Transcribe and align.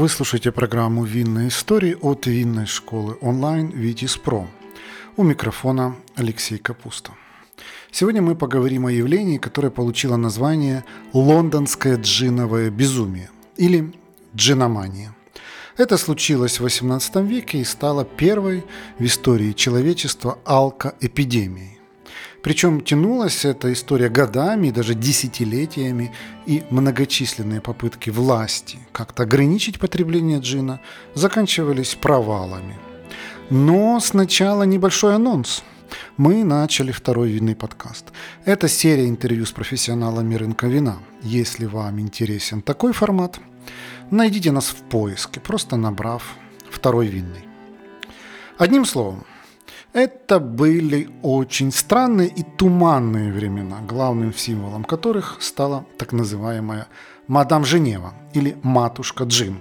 Вы 0.00 0.08
слушаете 0.08 0.50
программу 0.50 1.04
«Винные 1.04 1.48
истории» 1.48 1.94
от 2.00 2.26
винной 2.26 2.64
школы 2.64 3.18
онлайн 3.20 3.66
«Витис 3.68 4.16
Про». 4.16 4.46
У 5.18 5.22
микрофона 5.22 5.94
Алексей 6.16 6.56
Капуста. 6.56 7.12
Сегодня 7.90 8.22
мы 8.22 8.34
поговорим 8.34 8.86
о 8.86 8.90
явлении, 8.90 9.36
которое 9.36 9.68
получило 9.68 10.16
название 10.16 10.84
«лондонское 11.12 11.98
джиновое 11.98 12.70
безумие» 12.70 13.28
или 13.58 13.92
«джиномания». 14.34 15.14
Это 15.76 15.98
случилось 15.98 16.60
в 16.60 16.64
XVIII 16.64 17.26
веке 17.26 17.58
и 17.58 17.64
стало 17.64 18.06
первой 18.06 18.64
в 18.98 19.04
истории 19.04 19.52
человечества 19.52 20.38
алкоэпидемией. 20.46 21.79
Причем 22.42 22.80
тянулась 22.80 23.44
эта 23.44 23.72
история 23.72 24.08
годами 24.08 24.70
даже 24.70 24.94
десятилетиями, 24.94 26.12
и 26.46 26.62
многочисленные 26.70 27.60
попытки 27.60 28.10
власти 28.10 28.78
как-то 28.92 29.24
ограничить 29.24 29.78
потребление 29.78 30.40
джина 30.40 30.80
заканчивались 31.14 31.94
провалами. 31.94 32.78
Но 33.50 34.00
сначала 34.00 34.62
небольшой 34.62 35.14
анонс. 35.14 35.62
Мы 36.16 36.44
начали 36.44 36.92
второй 36.92 37.30
винный 37.30 37.56
подкаст. 37.56 38.06
Это 38.44 38.68
серия 38.68 39.08
интервью 39.08 39.44
с 39.44 39.52
профессионалами 39.52 40.36
рынка 40.36 40.66
вина. 40.66 40.98
Если 41.22 41.66
вам 41.66 42.00
интересен 42.00 42.62
такой 42.62 42.92
формат, 42.92 43.40
найдите 44.10 44.52
нас 44.52 44.66
в 44.66 44.76
поиске, 44.76 45.40
просто 45.40 45.76
набрав 45.76 46.36
второй 46.70 47.08
винный. 47.08 47.44
Одним 48.56 48.84
словом, 48.84 49.24
это 49.92 50.38
были 50.38 51.08
очень 51.22 51.72
странные 51.72 52.28
и 52.28 52.42
туманные 52.42 53.32
времена, 53.32 53.80
главным 53.80 54.32
символом 54.34 54.84
которых 54.84 55.38
стала 55.40 55.84
так 55.98 56.12
называемая 56.12 56.86
«Мадам 57.26 57.64
Женева» 57.64 58.14
или 58.32 58.56
«Матушка 58.62 59.24
Джин». 59.24 59.58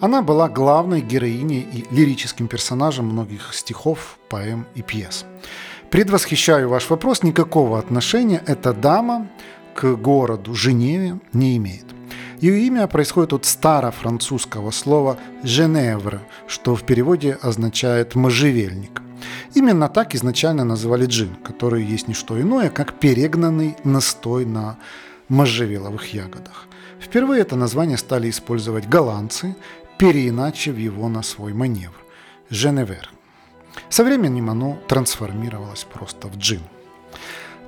Она 0.00 0.22
была 0.22 0.48
главной 0.48 1.02
героиней 1.02 1.60
и 1.60 1.84
лирическим 1.94 2.48
персонажем 2.48 3.06
многих 3.06 3.52
стихов, 3.52 4.18
поэм 4.28 4.66
и 4.74 4.82
пьес. 4.82 5.26
Предвосхищаю 5.90 6.68
ваш 6.68 6.88
вопрос, 6.88 7.22
никакого 7.22 7.78
отношения 7.78 8.42
эта 8.46 8.72
дама 8.72 9.28
к 9.74 9.96
городу 9.96 10.54
Женеве 10.54 11.20
не 11.32 11.56
имеет. 11.56 11.84
Ее 12.40 12.60
имя 12.66 12.86
происходит 12.86 13.32
от 13.34 13.44
старофранцузского 13.44 14.70
слова 14.70 15.18
«женевр», 15.42 16.20
что 16.46 16.74
в 16.74 16.84
переводе 16.84 17.36
означает 17.42 18.14
«можжевельник». 18.14 19.02
Именно 19.54 19.88
так 19.88 20.14
изначально 20.14 20.64
называли 20.64 21.06
джин, 21.06 21.36
который 21.44 21.84
есть 21.84 22.08
не 22.08 22.14
что 22.14 22.40
иное, 22.40 22.70
как 22.70 22.94
перегнанный 22.94 23.76
настой 23.84 24.44
на 24.44 24.76
можжевеловых 25.28 26.14
ягодах. 26.14 26.66
Впервые 27.00 27.42
это 27.42 27.56
название 27.56 27.96
стали 27.96 28.28
использовать 28.28 28.88
голландцы, 28.88 29.56
переиначив 29.98 30.76
его 30.76 31.08
на 31.08 31.22
свой 31.22 31.52
маневр– 31.52 31.94
Женевер. 32.50 33.10
Со 33.88 34.02
временем 34.02 34.50
оно 34.50 34.76
трансформировалось 34.88 35.84
просто 35.84 36.26
в 36.26 36.36
джин. 36.36 36.62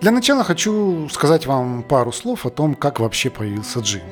Для 0.00 0.10
начала 0.10 0.42
хочу 0.42 1.08
сказать 1.08 1.46
вам 1.46 1.84
пару 1.84 2.10
слов 2.10 2.44
о 2.44 2.50
том, 2.50 2.74
как 2.74 2.98
вообще 2.98 3.30
появился 3.30 3.78
джин. 3.78 4.02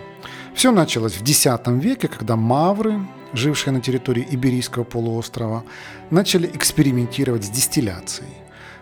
Все 0.55 0.71
началось 0.71 1.15
в 1.15 1.23
X 1.23 1.47
веке, 1.67 2.07
когда 2.07 2.37
мавры 2.37 3.01
жившие 3.33 3.73
на 3.73 3.81
территории 3.81 4.27
Иберийского 4.31 4.85
полуострова, 4.85 5.65
начали 6.11 6.47
экспериментировать 6.47 7.45
с 7.45 7.51
дистилляцией. 7.51 8.31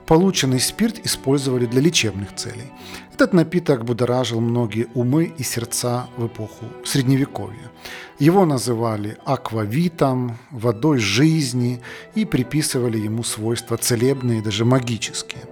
Полученный 0.06 0.58
спирт 0.58 1.04
использовали 1.04 1.66
для 1.66 1.82
лечебных 1.82 2.34
целей. 2.34 2.72
Этот 3.12 3.34
напиток 3.34 3.84
будоражил 3.84 4.40
многие 4.40 4.86
умы 4.94 5.34
и 5.36 5.42
сердца 5.42 6.06
в 6.16 6.28
эпоху 6.28 6.64
Средневековья. 6.84 7.70
Его 8.18 8.46
называли 8.46 9.18
аквавитом, 9.26 10.38
водой 10.50 10.98
жизни 10.98 11.82
и 12.14 12.24
приписывали 12.24 12.96
ему 12.96 13.22
свойства 13.22 13.76
целебные, 13.76 14.40
даже 14.40 14.64
магические. 14.64 15.42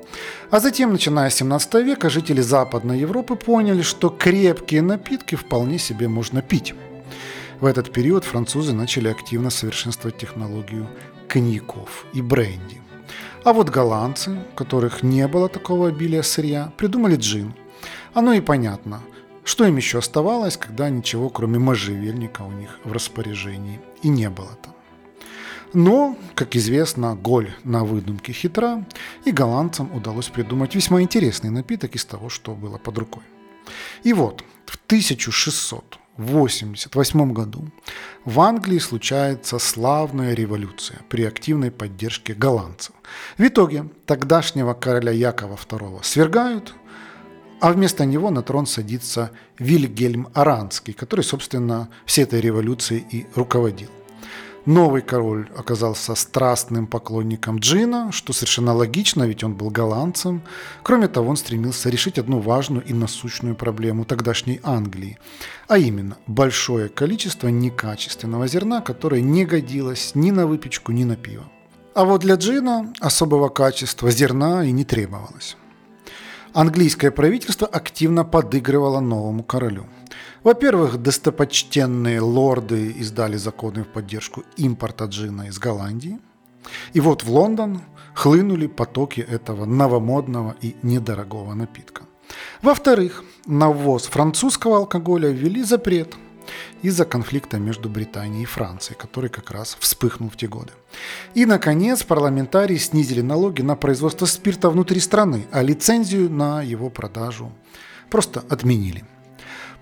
А 0.51 0.59
затем, 0.59 0.93
начиная 0.93 1.29
с 1.29 1.35
17 1.35 1.75
века, 1.85 2.09
жители 2.09 2.41
Западной 2.41 3.01
Европы 3.01 3.37
поняли, 3.37 3.83
что 3.83 4.09
крепкие 4.09 4.81
напитки 4.81 5.35
вполне 5.35 5.79
себе 5.79 6.09
можно 6.09 6.41
пить. 6.41 6.75
В 7.59 7.65
этот 7.65 7.91
период 7.91 8.25
французы 8.25 8.75
начали 8.75 9.09
активно 9.09 9.49
совершенствовать 9.49 10.19
технологию 10.19 10.89
коньяков 11.27 12.05
и 12.13 12.21
бренди. 12.21 12.83
А 13.45 13.55
вот 13.55 13.71
голландцы, 13.71 14.39
у 14.53 14.57
которых 14.57 15.03
не 15.03 15.27
было 15.27 15.49
такого 15.49 15.89
обилия 15.89 16.23
сырья, 16.23 16.71
придумали 16.77 17.17
джин. 17.17 17.55
Оно 18.13 18.35
и 18.35 18.41
понятно, 18.43 19.01
что 19.43 19.65
им 19.65 19.77
еще 19.77 19.99
оставалось, 19.99 20.59
когда 20.59 20.91
ничего 20.91 21.31
кроме 21.31 21.59
можжевельника 21.59 22.43
у 22.43 22.51
них 22.51 22.79
в 22.85 22.93
распоряжении 22.93 23.81
и 24.03 24.09
не 24.09 24.29
было 24.29 24.51
там. 24.63 24.75
Но, 25.73 26.19
как 26.35 26.57
известно, 26.57 27.17
голь 27.17 27.51
на 27.65 27.85
выдумке 27.85 28.33
хитра, 28.33 28.85
и 29.25 29.31
голландцам 29.31 29.95
удалось 29.95 30.29
придумать 30.29 30.75
весьма 30.75 31.01
интересный 31.01 31.51
напиток 31.51 31.95
из 31.95 32.05
того, 32.05 32.29
что 32.29 32.55
было 32.55 32.77
под 32.77 32.99
рукой. 32.99 33.23
И 34.03 34.13
вот, 34.13 34.45
в 34.67 34.77
1600 34.87 35.99
1988 36.19 37.33
году 37.33 37.71
в 38.25 38.41
Англии 38.41 38.79
случается 38.79 39.59
славная 39.59 40.35
революция 40.35 41.01
при 41.09 41.25
активной 41.25 41.71
поддержке 41.71 42.35
голландцев. 42.35 42.95
В 43.39 43.43
итоге 43.43 43.89
тогдашнего 44.07 44.73
короля 44.75 45.13
Якова 45.13 45.57
II 45.57 46.01
свергают, 46.03 46.75
а 47.61 47.73
вместо 47.73 48.05
него 48.05 48.31
на 48.31 48.43
трон 48.43 48.67
садится 48.67 49.31
Вильгельм 49.59 50.29
Аранский, 50.35 50.93
который, 50.93 51.23
собственно, 51.23 51.89
всей 52.05 52.25
этой 52.25 52.41
революцией 52.41 53.07
и 53.11 53.27
руководил. 53.35 53.91
Новый 54.67 55.01
король 55.01 55.49
оказался 55.57 56.17
страстным 56.17 56.89
поклонником 56.89 57.59
джина, 57.59 58.11
что 58.11 58.33
совершенно 58.33 58.75
логично, 58.75 59.23
ведь 59.23 59.45
он 59.45 59.55
был 59.55 59.71
голландцем. 59.71 60.43
Кроме 60.83 61.07
того, 61.07 61.31
он 61.31 61.37
стремился 61.37 61.89
решить 61.89 62.19
одну 62.19 62.41
важную 62.41 62.85
и 62.85 62.93
насущную 62.93 63.55
проблему 63.55 64.05
тогдашней 64.05 64.59
Англии, 64.65 65.19
а 65.69 65.79
именно 65.79 66.17
большое 66.27 66.89
количество 66.89 67.47
некачественного 67.47 68.49
зерна, 68.49 68.81
которое 68.81 69.23
не 69.23 69.45
годилось 69.45 70.17
ни 70.17 70.33
на 70.33 70.49
выпечку, 70.49 70.91
ни 70.91 71.05
на 71.05 71.15
пиво. 71.15 71.45
А 71.95 72.05
вот 72.05 72.23
для 72.23 72.35
джина 72.35 72.93
особого 72.99 73.49
качества 73.49 74.11
зерна 74.11 74.65
и 74.65 74.73
не 74.73 74.85
требовалось. 74.85 75.57
Английское 76.53 77.13
правительство 77.13 77.69
активно 77.69 78.25
подыгрывало 78.25 78.99
новому 78.99 79.45
королю– 79.45 79.87
во-первых, 80.47 81.03
достопочтенные 81.03 82.21
лорды 82.21 82.93
издали 82.93 83.37
законы 83.37 83.83
в 83.83 83.89
поддержку 83.89 84.45
импорта 84.57 85.07
джина 85.07 85.49
из 85.49 85.59
Голландии. 85.59 86.21
И 86.93 87.01
вот 87.01 87.25
в 87.25 87.31
Лондон 87.33 87.81
хлынули 88.15 88.69
потоки 88.69 89.21
этого 89.21 89.65
новомодного 89.65 90.55
и 90.63 90.77
недорогого 90.83 91.55
напитка. 91.55 92.03
Во-вторых, 92.63 93.25
на 93.47 93.71
ввоз 93.71 94.07
французского 94.07 94.77
алкоголя 94.77 95.31
ввели 95.31 95.65
запрет 95.65 96.15
из-за 96.81 97.05
конфликта 97.05 97.59
между 97.59 97.89
Британией 97.89 98.45
и 98.45 98.47
Францией, 98.47 98.97
который 98.97 99.31
как 99.31 99.51
раз 99.51 99.77
вспыхнул 99.81 100.31
в 100.31 100.37
те 100.37 100.47
годы. 100.47 100.71
И, 101.35 101.45
наконец, 101.45 102.05
парламентарии 102.05 102.77
снизили 102.77 103.21
налоги 103.21 103.63
на 103.63 103.75
производство 103.75 104.27
спирта 104.27 104.71
внутри 104.71 105.01
страны, 105.01 105.49
а 105.51 105.63
лицензию 105.63 106.31
на 106.31 106.63
его 106.63 106.89
продажу 106.89 107.51
просто 108.11 108.45
отменили– 108.49 109.05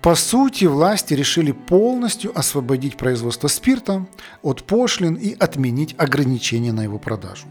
по 0.05 0.13
сути, 0.13 0.65
власти 0.65 1.15
решили 1.15 1.51
полностью 1.51 2.31
освободить 2.37 2.95
производство 2.95 3.47
спирта 3.47 4.05
от 4.43 4.61
пошлин 4.61 5.15
и 5.15 5.33
отменить 5.33 5.95
ограничения 5.97 6.71
на 6.71 6.83
его 6.83 6.99
продажу. 6.99 7.47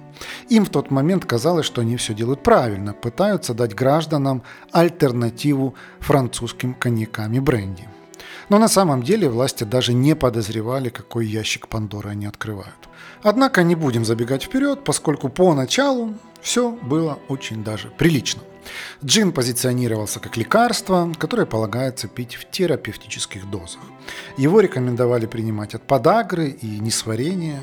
Им 0.51 0.65
в 0.65 0.71
тот 0.71 0.93
момент 0.93 1.25
казалось, 1.25 1.67
что 1.67 1.81
они 1.81 1.97
все 1.97 2.15
делают 2.15 2.45
правильно, 2.45 2.93
пытаются 2.93 3.55
дать 3.55 3.75
гражданам 3.75 4.45
альтернативу 4.71 5.75
французским 5.99 6.75
коньякам 6.75 7.33
и 7.33 7.41
бренди. 7.41 7.89
Но 8.49 8.61
на 8.61 8.69
самом 8.69 9.03
деле 9.03 9.29
власти 9.29 9.65
даже 9.65 9.93
не 9.93 10.15
подозревали, 10.15 10.91
какой 10.91 11.27
ящик 11.27 11.67
Пандоры 11.67 12.11
они 12.11 12.27
открывают. 12.27 12.89
Однако 13.25 13.65
не 13.65 13.75
будем 13.75 14.05
забегать 14.05 14.45
вперед, 14.45 14.85
поскольку 14.85 15.29
поначалу 15.29 16.15
все 16.41 16.71
было 16.71 17.19
очень 17.27 17.65
даже 17.65 17.89
прилично. 17.89 18.43
Джин 19.05 19.33
позиционировался 19.33 20.21
как 20.21 20.37
лекарство, 20.37 21.13
которое 21.19 21.47
полагается 21.47 22.09
пить 22.09 22.35
в 22.35 22.51
терапевтических 22.51 23.51
дозах. 23.51 23.81
Его 24.37 24.61
рекомендовали 24.61 25.27
принимать 25.27 25.75
от 25.75 25.87
подагры 25.87 26.49
и 26.49 26.79
несварения. 26.81 27.61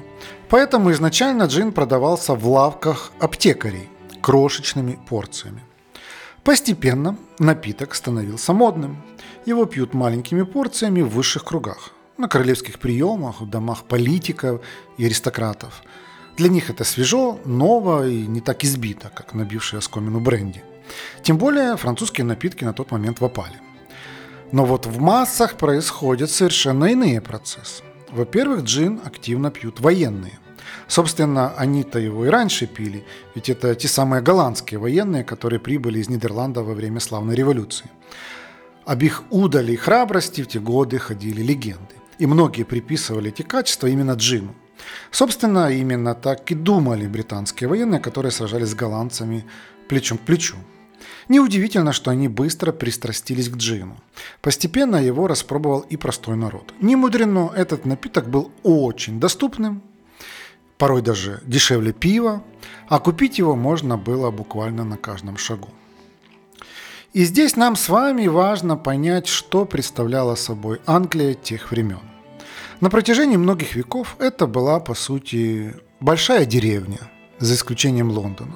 Поэтому 0.49 0.91
изначально 0.91 1.43
джин 1.43 1.71
продавался 1.71 2.33
в 2.33 2.47
лавках 2.47 3.11
аптекарей 3.19 3.89
крошечными 4.21 4.99
порциями. 5.09 5.63
Постепенно 6.43 7.17
напиток 7.39 7.95
становился 7.95 8.53
модным. 8.53 9.03
Его 9.45 9.65
пьют 9.65 9.93
маленькими 9.93 10.43
порциями 10.43 11.01
в 11.01 11.09
высших 11.09 11.43
кругах, 11.43 11.91
на 12.17 12.27
королевских 12.27 12.79
приемах, 12.79 13.41
в 13.41 13.49
домах 13.49 13.83
политиков 13.83 14.61
и 14.97 15.05
аристократов. 15.05 15.83
Для 16.37 16.49
них 16.49 16.69
это 16.69 16.83
свежо, 16.83 17.39
ново 17.45 18.07
и 18.07 18.25
не 18.25 18.41
так 18.41 18.63
избито, 18.63 19.11
как 19.13 19.33
набивший 19.33 19.79
оскомину 19.79 20.19
бренди. 20.19 20.63
Тем 21.23 21.37
более 21.37 21.77
французские 21.77 22.25
напитки 22.25 22.63
на 22.63 22.73
тот 22.73 22.91
момент 22.91 23.21
в 23.21 23.25
опале. 23.25 23.59
Но 24.51 24.65
вот 24.65 24.85
в 24.85 24.99
массах 24.99 25.55
происходят 25.55 26.29
совершенно 26.29 26.85
иные 26.85 27.21
процессы. 27.21 27.83
Во-первых, 28.09 28.63
джин 28.63 28.99
активно 29.03 29.51
пьют 29.51 29.79
военные. 29.79 30.39
Собственно, 30.87 31.53
они-то 31.55 31.99
его 31.99 32.25
и 32.25 32.29
раньше 32.29 32.67
пили, 32.67 33.05
ведь 33.33 33.49
это 33.49 33.73
те 33.75 33.87
самые 33.87 34.21
голландские 34.21 34.79
военные, 34.79 35.23
которые 35.23 35.59
прибыли 35.59 35.99
из 35.99 36.09
Нидерландов 36.09 36.65
во 36.65 36.73
время 36.73 36.99
славной 36.99 37.35
революции. 37.35 37.89
Об 38.85 39.01
их 39.03 39.23
удали 39.29 39.73
и 39.73 39.77
храбрости 39.77 40.41
в 40.41 40.47
те 40.47 40.59
годы 40.59 40.97
ходили 40.99 41.41
легенды. 41.41 41.95
И 42.19 42.25
многие 42.25 42.63
приписывали 42.63 43.29
эти 43.29 43.41
качества 43.41 43.87
именно 43.87 44.13
джину. 44.13 44.53
Собственно, 45.11 45.71
именно 45.71 46.13
так 46.13 46.51
и 46.51 46.55
думали 46.55 47.07
британские 47.07 47.69
военные, 47.69 47.99
которые 47.99 48.31
сражались 48.31 48.69
с 48.69 48.75
голландцами 48.75 49.45
плечом 49.87 50.17
к 50.17 50.21
плечу. 50.21 50.57
Неудивительно, 51.31 51.93
что 51.93 52.11
они 52.11 52.27
быстро 52.27 52.73
пристрастились 52.73 53.47
к 53.47 53.55
джину. 53.55 53.95
Постепенно 54.41 54.97
его 54.97 55.27
распробовал 55.27 55.79
и 55.79 55.95
простой 55.95 56.35
народ. 56.35 56.73
Не 56.81 56.97
мудрено, 56.97 57.53
этот 57.55 57.85
напиток 57.85 58.29
был 58.29 58.51
очень 58.63 59.17
доступным, 59.17 59.81
порой 60.77 61.01
даже 61.01 61.39
дешевле 61.45 61.93
пива, 61.93 62.43
а 62.89 62.99
купить 62.99 63.37
его 63.37 63.55
можно 63.55 63.97
было 63.97 64.29
буквально 64.29 64.83
на 64.83 64.97
каждом 64.97 65.37
шагу. 65.37 65.69
И 67.13 67.23
здесь 67.23 67.55
нам 67.55 67.77
с 67.77 67.87
вами 67.87 68.27
важно 68.27 68.75
понять, 68.75 69.27
что 69.27 69.63
представляла 69.63 70.35
собой 70.35 70.81
Англия 70.85 71.33
тех 71.33 71.71
времен. 71.71 72.01
На 72.81 72.89
протяжении 72.89 73.37
многих 73.37 73.75
веков 73.75 74.17
это 74.19 74.47
была, 74.47 74.81
по 74.81 74.95
сути, 74.95 75.77
большая 76.01 76.45
деревня, 76.45 76.99
за 77.39 77.53
исключением 77.53 78.11
Лондона. 78.11 78.55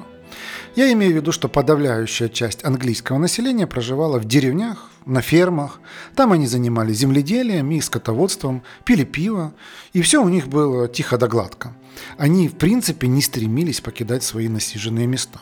Я 0.76 0.92
имею 0.92 1.14
в 1.14 1.16
виду, 1.16 1.32
что 1.32 1.48
подавляющая 1.48 2.28
часть 2.28 2.66
английского 2.66 3.18
населения 3.18 3.66
проживала 3.66 4.20
в 4.20 4.26
деревнях, 4.26 4.90
на 5.06 5.22
фермах. 5.22 5.80
Там 6.16 6.34
они 6.34 6.48
занимались 6.48 6.98
земледелием 6.98 7.72
и 7.72 7.80
скотоводством, 7.80 8.64
пили 8.84 9.04
пиво, 9.04 9.54
и 9.94 10.02
все 10.02 10.22
у 10.22 10.28
них 10.28 10.48
было 10.48 10.88
тихо 10.88 11.18
да 11.18 11.28
гладко. 11.28 11.74
Они, 12.18 12.50
в 12.50 12.56
принципе, 12.56 13.08
не 13.08 13.22
стремились 13.22 13.82
покидать 13.82 14.24
свои 14.24 14.50
насиженные 14.50 15.08
места. 15.08 15.40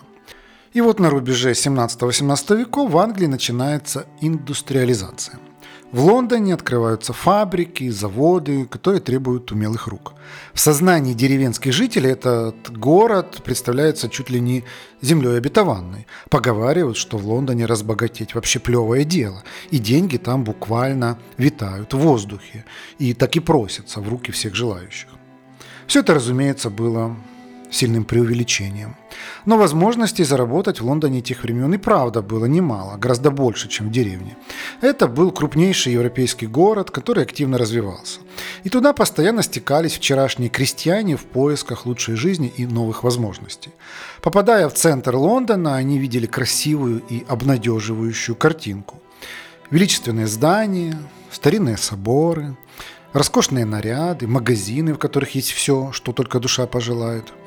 И 0.73 0.81
вот 0.81 0.99
на 0.99 1.09
рубеже 1.09 1.51
17-18 1.51 2.57
веков 2.57 2.91
в 2.91 2.97
Англии 2.97 3.27
начинается 3.27 4.05
индустриализация– 4.21 5.39
в 5.93 6.05
Лондоне 6.05 6.55
открываются 6.55 7.13
фабрики, 7.13 7.87
заводы, 7.89 8.65
которые 8.65 8.99
требуют 8.99 9.51
умелых 9.51 9.87
рук. 9.87 10.13
В 10.51 10.59
сознании 10.59 11.13
деревенских 11.13 11.71
жителей 11.71 12.09
этот 12.09 12.75
город 12.75 13.41
представляется 13.43 14.09
чуть 14.09 14.31
ли 14.31 14.39
не 14.39 14.63
землей 15.01 15.37
обетованной. 15.37 16.07
Поговаривают, 16.31 16.97
что 16.97 17.19
в 17.19 17.27
Лондоне 17.27 17.67
разбогатеть 17.67 18.33
вообще 18.33 18.59
плевое 18.59 19.05
дело, 19.05 19.43
и 19.69 19.77
деньги 19.77 20.17
там 20.17 20.43
буквально 20.43 21.19
витают 21.37 21.93
в 21.93 21.99
воздухе, 21.99 22.65
и 22.97 23.13
так 23.13 23.35
и 23.35 23.39
просятся 23.39 24.01
в 24.01 24.09
руки 24.09 24.31
всех 24.31 24.55
желающих. 24.55 25.09
Все 25.85 25.99
это, 25.99 26.15
разумеется, 26.15 26.71
было 26.71 27.15
сильным 27.73 28.05
преувеличением. 28.05 28.95
Но 29.45 29.57
возможностей 29.57 30.23
заработать 30.23 30.79
в 30.79 30.85
Лондоне 30.85 31.21
тех 31.21 31.43
времен 31.43 31.73
и 31.73 31.77
правда 31.77 32.21
было 32.21 32.45
немало, 32.45 32.97
гораздо 32.97 33.31
больше, 33.31 33.67
чем 33.67 33.87
в 33.87 33.91
деревне. 33.91 34.37
Это 34.81 35.07
был 35.07 35.31
крупнейший 35.31 35.93
европейский 35.93 36.47
город, 36.47 36.91
который 36.91 37.23
активно 37.23 37.57
развивался. 37.57 38.19
И 38.63 38.69
туда 38.69 38.93
постоянно 38.93 39.43
стекались 39.43 39.93
вчерашние 39.93 40.49
крестьяне 40.49 41.17
в 41.17 41.25
поисках 41.25 41.85
лучшей 41.85 42.15
жизни 42.15 42.53
и 42.55 42.65
новых 42.65 43.03
возможностей. 43.03 43.71
Попадая 44.21 44.69
в 44.69 44.73
центр 44.73 45.15
Лондона, 45.15 45.75
они 45.75 45.97
видели 45.97 46.27
красивую 46.27 47.01
и 47.09 47.25
обнадеживающую 47.27 48.35
картинку. 48.35 49.01
Величественные 49.71 50.27
здания, 50.27 50.97
старинные 51.31 51.77
соборы, 51.77 52.55
роскошные 53.13 53.65
наряды, 53.65 54.27
магазины, 54.27 54.93
в 54.93 54.97
которых 54.97 55.35
есть 55.35 55.51
все, 55.51 55.91
что 55.91 56.11
только 56.11 56.39
душа 56.39 56.67
пожелает– 56.67 57.33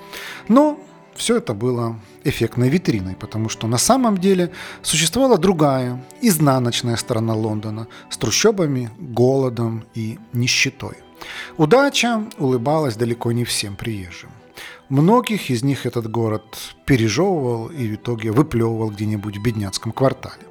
но 0.48 0.78
все 1.14 1.36
это 1.36 1.54
было 1.54 1.98
эффектной 2.24 2.68
витриной, 2.68 3.14
потому 3.14 3.48
что 3.48 3.66
на 3.66 3.78
самом 3.78 4.18
деле 4.18 4.52
существовала 4.82 5.38
другая, 5.38 6.04
изнаночная 6.20 6.96
сторона 6.96 7.34
Лондона 7.34 7.88
с 8.10 8.18
трущобами, 8.18 8.90
голодом 8.98 9.84
и 9.94 10.18
нищетой. 10.32 10.96
Удача 11.56 12.24
улыбалась 12.38 12.96
далеко 12.96 13.32
не 13.32 13.44
всем 13.44 13.76
приезжим. 13.76 14.30
Многих 14.88 15.50
из 15.50 15.64
них 15.64 15.86
этот 15.86 16.08
город 16.10 16.44
пережевывал 16.84 17.68
и 17.68 17.88
в 17.88 17.94
итоге 17.94 18.30
выплевывал 18.30 18.90
где-нибудь 18.90 19.38
в 19.38 19.42
бедняцком 19.42 19.92
квартале. 19.92 20.42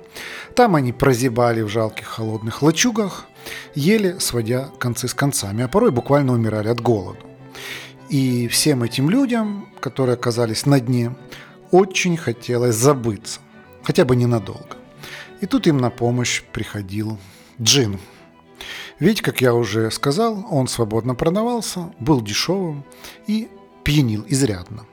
Там 0.56 0.76
они 0.76 0.94
прозябали 0.94 1.62
в 1.62 1.70
жалких 1.70 2.06
холодных 2.06 2.62
лачугах, 2.62 3.28
еле 3.74 4.20
сводя 4.20 4.70
концы 4.80 5.08
с 5.08 5.14
концами, 5.14 5.64
а 5.64 5.68
порой 5.68 5.92
буквально 5.92 6.34
умирали 6.34 6.70
от 6.70 6.82
голода. 6.82 7.20
И 8.10 8.48
всем 8.48 8.84
этим 8.84 9.10
людям, 9.10 9.70
которые 9.80 10.14
оказались 10.14 10.66
на 10.66 10.80
дне, 10.80 11.16
очень 11.72 12.18
хотелось 12.18 12.76
забыться, 12.76 13.40
хотя 13.84 14.06
бы 14.06 14.16
ненадолго. 14.16 14.78
И 15.42 15.46
тут 15.46 15.68
им 15.68 15.78
на 15.78 15.90
помощь 15.90 16.44
приходил 16.44 17.18
джин. 17.62 18.00
Ведь, 19.00 19.22
как 19.22 19.42
я 19.42 19.54
уже 19.54 19.92
сказал, 19.92 20.46
он 20.50 20.68
свободно 20.68 21.16
продавался, 21.16 21.94
был 22.00 22.22
дешевым 22.22 22.86
и 23.28 23.50
пьянил 23.84 24.24
изрядно. 24.28 24.86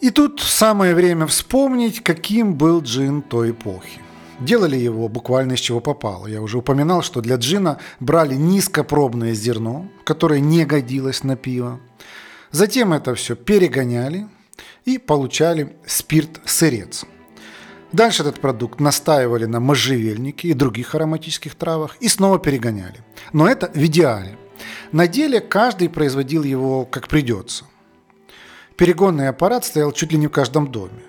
И 0.00 0.10
тут 0.10 0.40
самое 0.40 0.94
время 0.94 1.26
вспомнить, 1.26 2.02
каким 2.02 2.54
был 2.54 2.82
джин 2.82 3.22
той 3.22 3.52
эпохи. 3.52 4.00
Делали 4.42 4.76
его 4.76 5.08
буквально 5.08 5.52
из 5.52 5.60
чего 5.60 5.78
попало. 5.80 6.26
Я 6.26 6.42
уже 6.42 6.58
упоминал, 6.58 7.02
что 7.02 7.20
для 7.20 7.36
джина 7.36 7.78
брали 8.00 8.34
низкопробное 8.34 9.34
зерно, 9.34 9.88
которое 10.02 10.40
не 10.40 10.64
годилось 10.64 11.22
на 11.22 11.36
пиво. 11.36 11.78
Затем 12.50 12.92
это 12.92 13.14
все 13.14 13.36
перегоняли 13.36 14.26
и 14.84 14.98
получали 14.98 15.76
спирт-сырец. 15.86 17.04
Дальше 17.92 18.22
этот 18.22 18.40
продукт 18.40 18.80
настаивали 18.80 19.44
на 19.44 19.60
можжевельнике 19.60 20.48
и 20.48 20.54
других 20.54 20.96
ароматических 20.96 21.54
травах 21.54 21.96
и 22.00 22.08
снова 22.08 22.40
перегоняли. 22.40 23.04
Но 23.32 23.46
это 23.46 23.70
в 23.72 23.86
идеале. 23.86 24.36
На 24.90 25.06
деле 25.06 25.40
каждый 25.40 25.88
производил 25.88 26.42
его 26.42 26.84
как 26.84 27.06
придется. 27.06 27.66
Перегонный 28.76 29.28
аппарат 29.28 29.64
стоял 29.64 29.92
чуть 29.92 30.10
ли 30.10 30.18
не 30.18 30.26
в 30.26 30.30
каждом 30.30 30.72
доме 30.72 31.00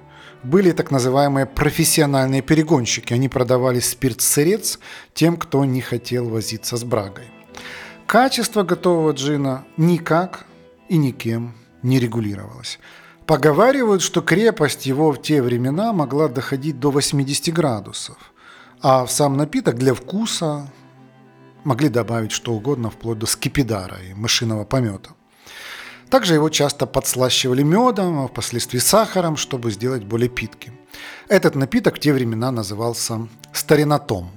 были 0.44 0.72
так 0.72 0.92
называемые 0.92 1.45
профессиональные 1.45 2.42
перегонщики. 2.42 3.13
Они 3.13 3.30
продавали 3.30 3.80
спирт-сырец 3.80 4.80
тем, 5.14 5.38
кто 5.38 5.66
не 5.66 5.81
хотел 5.81 6.30
возиться 6.30 6.78
с 6.78 6.83
брагой. 6.83 7.26
Качество 8.06 8.64
готового 8.64 9.12
джина 9.12 9.66
никак 9.78 10.45
и 10.90 10.97
никем 10.97 11.56
не 11.81 12.00
регулировалось. 12.00 12.80
Поговаривают, 13.26 14.02
что 14.02 14.21
крепость 14.21 14.85
его 14.85 15.12
в 15.14 15.21
те 15.21 15.42
времена 15.42 15.94
могла 15.94 16.28
доходить 16.28 16.80
до 16.80 16.92
80 16.92 17.54
градусов, 17.54 18.18
а 18.81 19.06
в 19.06 19.12
сам 19.12 19.38
напиток 19.38 19.78
для 19.78 19.94
вкуса 19.94 20.69
могли 21.64 21.88
добавить 21.88 22.33
что 22.33 22.54
угодно, 22.54 22.90
вплоть 22.90 23.19
до 23.19 23.26
скипидара 23.26 23.97
и 24.09 24.14
мышиного 24.14 24.66
помета. 24.66 25.12
Также 26.14 26.36
его 26.36 26.50
часто 26.50 26.86
подслащивали 26.86 27.64
медом, 27.64 28.20
а 28.20 28.28
впоследствии 28.28 28.78
сахаром, 28.78 29.36
чтобы 29.36 29.72
сделать 29.72 30.04
более 30.04 30.30
питким. 30.30 30.74
Этот 31.28 31.56
напиток 31.56 31.96
в 31.96 32.00
те 32.00 32.14
времена 32.14 32.52
назывался 32.52 33.28
старинатом. 33.52 34.30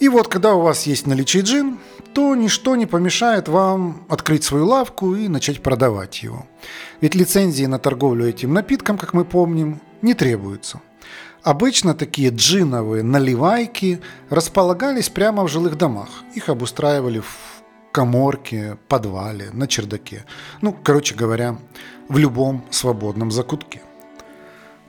И 0.00 0.10
вот, 0.10 0.28
когда 0.28 0.52
у 0.52 0.60
вас 0.60 0.86
есть 0.86 1.06
наличие 1.06 1.44
джин, 1.44 1.78
то 2.12 2.34
ничто 2.34 2.76
не 2.76 2.84
помешает 2.84 3.48
вам 3.48 4.04
открыть 4.10 4.44
свою 4.44 4.66
лавку 4.66 5.14
и 5.14 5.28
начать 5.28 5.62
продавать 5.62 6.22
его. 6.22 6.44
Ведь 7.00 7.14
лицензии 7.14 7.64
на 7.64 7.78
торговлю 7.78 8.28
этим 8.28 8.52
напитком, 8.52 8.98
как 8.98 9.14
мы 9.14 9.24
помним, 9.24 9.80
не 10.02 10.12
требуются. 10.12 10.82
Обычно 11.42 11.94
такие 11.94 12.28
джиновые 12.28 13.02
наливайки 13.02 14.02
располагались 14.28 15.08
прямо 15.08 15.44
в 15.44 15.48
жилых 15.48 15.78
домах. 15.78 16.10
Их 16.34 16.50
обустраивали 16.50 17.20
в 17.20 17.61
коморке, 17.92 18.78
подвале, 18.88 19.50
на 19.52 19.66
чердаке. 19.66 20.24
Ну, 20.62 20.72
короче 20.72 21.14
говоря, 21.14 21.58
в 22.08 22.18
любом 22.18 22.64
свободном 22.70 23.30
закутке. 23.30 23.82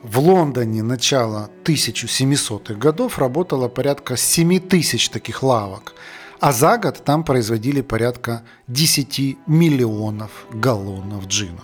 В 0.01 0.19
Лондоне 0.19 0.83
начала 0.83 1.49
1700-х 1.63 2.73
годов 2.73 3.19
работало 3.19 3.67
порядка 3.67 4.17
7 4.17 4.59
тысяч 4.59 5.09
таких 5.09 5.43
лавок, 5.43 5.93
а 6.39 6.51
за 6.51 6.77
год 6.77 7.03
там 7.05 7.23
производили 7.23 7.81
порядка 7.81 8.43
10 8.67 9.37
миллионов 9.47 10.31
галлонов 10.51 11.27
джина. 11.27 11.61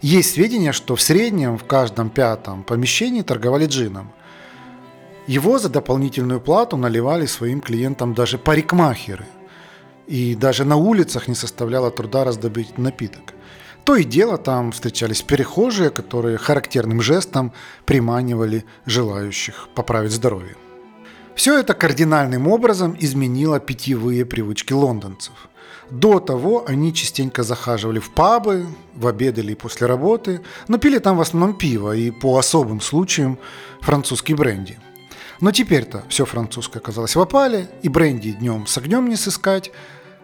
Есть 0.00 0.34
сведения, 0.34 0.72
что 0.72 0.96
в 0.96 1.02
среднем 1.02 1.58
в 1.58 1.64
каждом 1.64 2.08
пятом 2.08 2.62
помещении 2.62 3.22
торговали 3.22 3.66
джином. 3.66 4.10
Его 5.26 5.58
за 5.58 5.68
дополнительную 5.68 6.40
плату 6.40 6.76
наливали 6.78 7.26
своим 7.26 7.60
клиентам 7.60 8.14
даже 8.14 8.38
парикмахеры– 8.38 9.26
и 10.06 10.34
даже 10.34 10.64
на 10.64 10.76
улицах 10.76 11.28
не 11.28 11.34
составляло 11.34 11.90
труда 11.90 12.24
раздобыть 12.24 12.78
напиток. 12.78 13.34
То 13.84 13.94
и 13.96 14.04
дело 14.04 14.36
там 14.36 14.72
встречались 14.72 15.22
перехожие, 15.22 15.90
которые 15.90 16.38
характерным 16.38 17.00
жестом 17.00 17.52
приманивали 17.84 18.64
желающих 18.84 19.68
поправить 19.74 20.12
здоровье. 20.12 20.56
Все 21.36 21.58
это 21.58 21.74
кардинальным 21.74 22.48
образом 22.48 22.96
изменило 22.98 23.60
питьевые 23.60 24.24
привычки 24.24 24.72
лондонцев. 24.72 25.34
До 25.90 26.18
того 26.18 26.64
они 26.66 26.92
частенько 26.92 27.44
захаживали 27.44 28.00
в 28.00 28.10
пабы, 28.10 28.66
в 28.94 29.06
обед 29.06 29.38
или 29.38 29.54
после 29.54 29.86
работы, 29.86 30.40
но 30.66 30.78
пили 30.78 30.98
там 30.98 31.16
в 31.16 31.20
основном 31.20 31.56
пиво 31.56 31.94
и 31.94 32.10
по 32.10 32.38
особым 32.38 32.80
случаям 32.80 33.38
французский 33.82 34.34
бренди. 34.34 34.78
Но 35.40 35.52
теперь-то 35.52 36.04
все 36.08 36.24
французское 36.24 36.80
оказалось 36.80 37.16
в 37.16 37.20
опале, 37.20 37.68
и 37.82 37.88
бренди 37.88 38.32
днем 38.32 38.66
с 38.66 38.78
огнем 38.78 39.08
не 39.08 39.16
сыскать. 39.16 39.70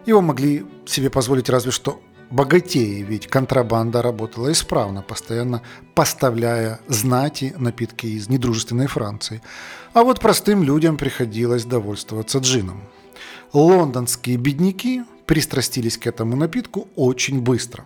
Его 0.05 0.21
могли 0.21 0.65
себе 0.85 1.09
позволить 1.09 1.49
разве 1.49 1.71
что 1.71 2.01
богатеи, 2.29 3.01
ведь 3.03 3.27
контрабанда 3.27 4.01
работала 4.01 4.51
исправно, 4.51 5.03
постоянно 5.03 5.61
поставляя 5.93 6.79
знати 6.87 7.53
напитки 7.57 8.07
из 8.07 8.27
недружественной 8.27 8.87
Франции. 8.87 9.41
А 9.93 10.03
вот 10.03 10.19
простым 10.19 10.63
людям 10.63 10.97
приходилось 10.97 11.65
довольствоваться 11.65 12.39
джином. 12.39 12.81
Лондонские 13.53 14.37
бедняки 14.37 15.03
пристрастились 15.27 15.97
к 15.97 16.07
этому 16.07 16.35
напитку 16.35 16.87
очень 16.95 17.39
быстро. 17.39 17.85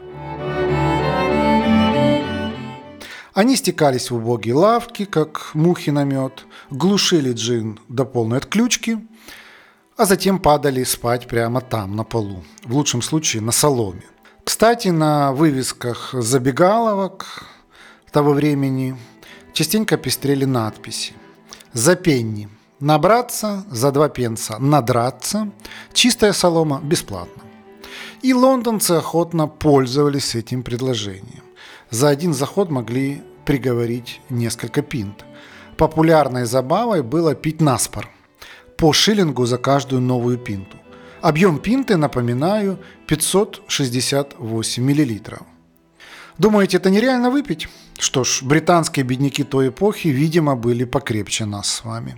Они 3.33 3.55
стекались 3.55 4.11
в 4.11 4.15
убогие 4.15 4.55
лавки, 4.55 5.05
как 5.05 5.51
мухи 5.53 5.89
на 5.89 6.03
мед, 6.03 6.45
глушили 6.69 7.33
джин 7.33 7.79
до 7.87 8.05
полной 8.05 8.37
отключки– 8.37 8.99
а 10.01 10.05
затем 10.05 10.39
падали 10.39 10.83
спать 10.83 11.27
прямо 11.27 11.61
там, 11.61 11.95
на 11.95 12.03
полу, 12.03 12.43
в 12.65 12.75
лучшем 12.75 13.03
случае 13.03 13.43
на 13.43 13.51
соломе. 13.51 14.03
Кстати, 14.43 14.87
на 14.87 15.31
вывесках 15.31 16.09
забегаловок 16.13 17.45
того 18.11 18.33
времени 18.33 18.97
частенько 19.53 19.97
пестрели 19.97 20.45
надписи. 20.45 21.13
За 21.73 21.95
пенни 21.95 22.49
набраться, 22.79 23.63
за 23.69 23.91
два 23.91 24.09
пенса 24.09 24.57
надраться, 24.57 25.51
чистая 25.93 26.33
солома 26.33 26.81
бесплатно. 26.83 27.43
И 28.23 28.33
лондонцы 28.33 28.93
охотно 28.93 29.47
пользовались 29.47 30.33
этим 30.33 30.63
предложением. 30.63 31.43
За 31.91 32.09
один 32.09 32.33
заход 32.33 32.71
могли 32.71 33.21
приговорить 33.45 34.21
несколько 34.29 34.81
пинт. 34.81 35.23
Популярной 35.77 36.45
забавой 36.45 37.03
было 37.03 37.35
пить 37.35 37.61
наспор– 37.61 38.09
по 38.81 38.93
шиллингу 38.93 39.45
за 39.45 39.59
каждую 39.59 40.01
новую 40.01 40.39
пинту. 40.39 40.77
Объем 41.21 41.59
пинты, 41.59 41.97
напоминаю, 41.97 42.79
568 43.05 44.83
мл. 44.83 45.37
Думаете, 46.39 46.77
это 46.77 46.89
нереально 46.89 47.29
выпить? 47.29 47.67
Что 47.99 48.23
ж, 48.23 48.41
британские 48.41 49.05
бедняки 49.05 49.43
той 49.43 49.67
эпохи, 49.67 50.07
видимо, 50.07 50.55
были 50.55 50.85
покрепче 50.85 51.45
нас 51.45 51.69
с 51.69 51.85
вами. 51.85 52.15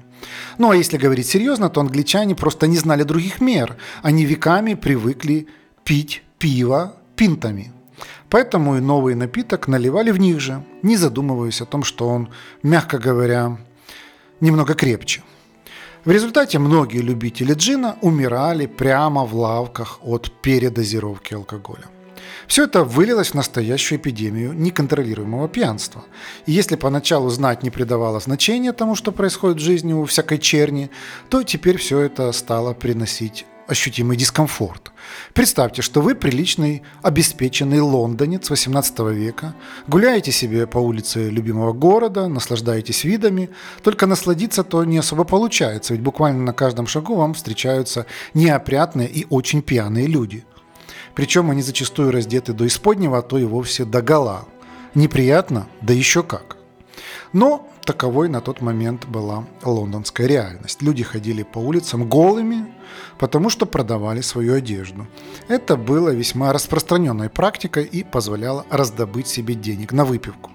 Ну 0.57 0.69
а 0.71 0.75
если 0.77 0.95
говорить 0.95 1.27
серьезно, 1.27 1.69
то 1.69 1.81
англичане 1.81 2.33
просто 2.33 2.65
не 2.67 2.77
знали 2.77 3.03
других 3.03 3.41
мер. 3.41 3.75
Они 4.01 4.23
веками 4.25 4.75
привыкли 4.75 5.47
пить 5.83 6.23
пиво 6.39 6.93
пинтами. 7.17 7.73
Поэтому 8.33 8.77
и 8.77 8.81
новый 8.81 9.15
напиток 9.15 9.67
наливали 9.67 10.11
в 10.11 10.17
них 10.17 10.39
же, 10.39 10.63
не 10.81 10.97
задумываясь 10.97 11.61
о 11.61 11.65
том, 11.65 11.83
что 11.83 12.09
он, 12.09 12.29
мягко 12.63 12.97
говоря, 12.97 13.57
немного 14.41 14.73
крепче– 14.73 15.21
в 16.05 16.11
результате 16.11 16.59
многие 16.59 17.01
любители 17.01 17.53
джина 17.53 17.95
умирали 18.01 18.65
прямо 18.65 19.23
в 19.23 19.33
лавках 19.35 19.99
от 20.01 20.31
передозировки 20.41 21.33
алкоголя. 21.33 21.85
Все 22.45 22.65
это 22.65 22.83
вылилось 22.83 23.29
в 23.29 23.35
настоящую 23.35 23.99
эпидемию 23.99 24.51
неконтролируемого 24.51 25.47
пьянства. 25.47 26.03
И 26.45 26.51
если 26.51 26.75
поначалу 26.75 27.29
знать 27.29 27.63
не 27.63 27.69
придавало 27.69 28.19
значения 28.19 28.73
тому, 28.73 28.95
что 28.95 29.13
происходит 29.13 29.59
в 29.59 29.63
жизни 29.63 29.93
у 29.93 30.03
всякой 30.03 30.39
черни, 30.39 30.89
то 31.29 31.41
теперь 31.43 31.77
все 31.77 32.01
это 32.01 32.33
стало 32.33 32.73
приносить 32.73 33.45
ощутимый 33.73 34.17
дискомфорт. 34.17 34.91
Представьте, 35.33 35.81
что 35.81 36.01
вы 36.01 36.15
приличный, 36.15 36.83
обеспеченный 37.01 37.81
лондонец 37.81 38.49
18 38.49 38.99
века, 39.11 39.53
гуляете 39.87 40.31
себе 40.31 40.65
по 40.65 40.77
улице 40.77 41.29
любимого 41.29 41.73
города, 41.73 42.27
наслаждаетесь 42.27 43.03
видами, 43.03 43.49
только 43.81 44.07
насладиться 44.07 44.63
то 44.63 44.83
не 44.85 44.99
особо 44.99 45.23
получается, 45.25 45.93
ведь 45.93 46.03
буквально 46.03 46.43
на 46.43 46.53
каждом 46.53 46.87
шагу 46.87 47.15
вам 47.15 47.33
встречаются 47.33 48.05
неопрятные 48.33 49.09
и 49.09 49.25
очень 49.29 49.61
пьяные 49.61 50.07
люди. 50.07 50.45
Причем 51.15 51.51
они 51.51 51.61
зачастую 51.61 52.11
раздеты 52.11 52.53
до 52.53 52.65
исподнего, 52.65 53.17
а 53.17 53.21
то 53.21 53.37
и 53.37 53.43
вовсе 53.43 53.85
до 53.85 54.01
гола. 54.01 54.45
Неприятно? 54.95 55.67
Да 55.81 55.93
еще 55.93 56.23
как. 56.23 56.57
Но 57.33 57.67
таковой 57.83 58.29
на 58.29 58.41
тот 58.41 58.61
момент 58.61 59.05
была 59.07 59.45
лондонская 59.63 60.27
реальность. 60.27 60.83
Люди 60.83 61.03
ходили 61.03 61.41
по 61.41 61.57
улицам 61.57 62.07
голыми, 62.07 62.73
потому 63.17 63.49
что 63.49 63.65
продавали 63.65 64.21
свою 64.21 64.53
одежду. 64.53 65.07
Это 65.47 65.75
было 65.75 66.09
весьма 66.09 66.53
распространенной 66.53 67.29
практикой 67.29 67.85
и 67.85 68.03
позволяло 68.03 68.65
раздобыть 68.69 69.27
себе 69.27 69.55
денег 69.55 69.91
на 69.93 70.05
выпивку. 70.05 70.51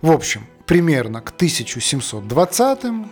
В 0.00 0.10
общем, 0.10 0.46
примерно 0.66 1.20
к 1.20 1.32
1720-м 1.32 3.10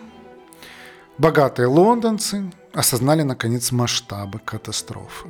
богатые 1.19 1.67
лондонцы 1.67 2.51
осознали 2.73 3.23
наконец 3.23 3.71
масштабы 3.71 4.39
катастрофы. 4.39 5.29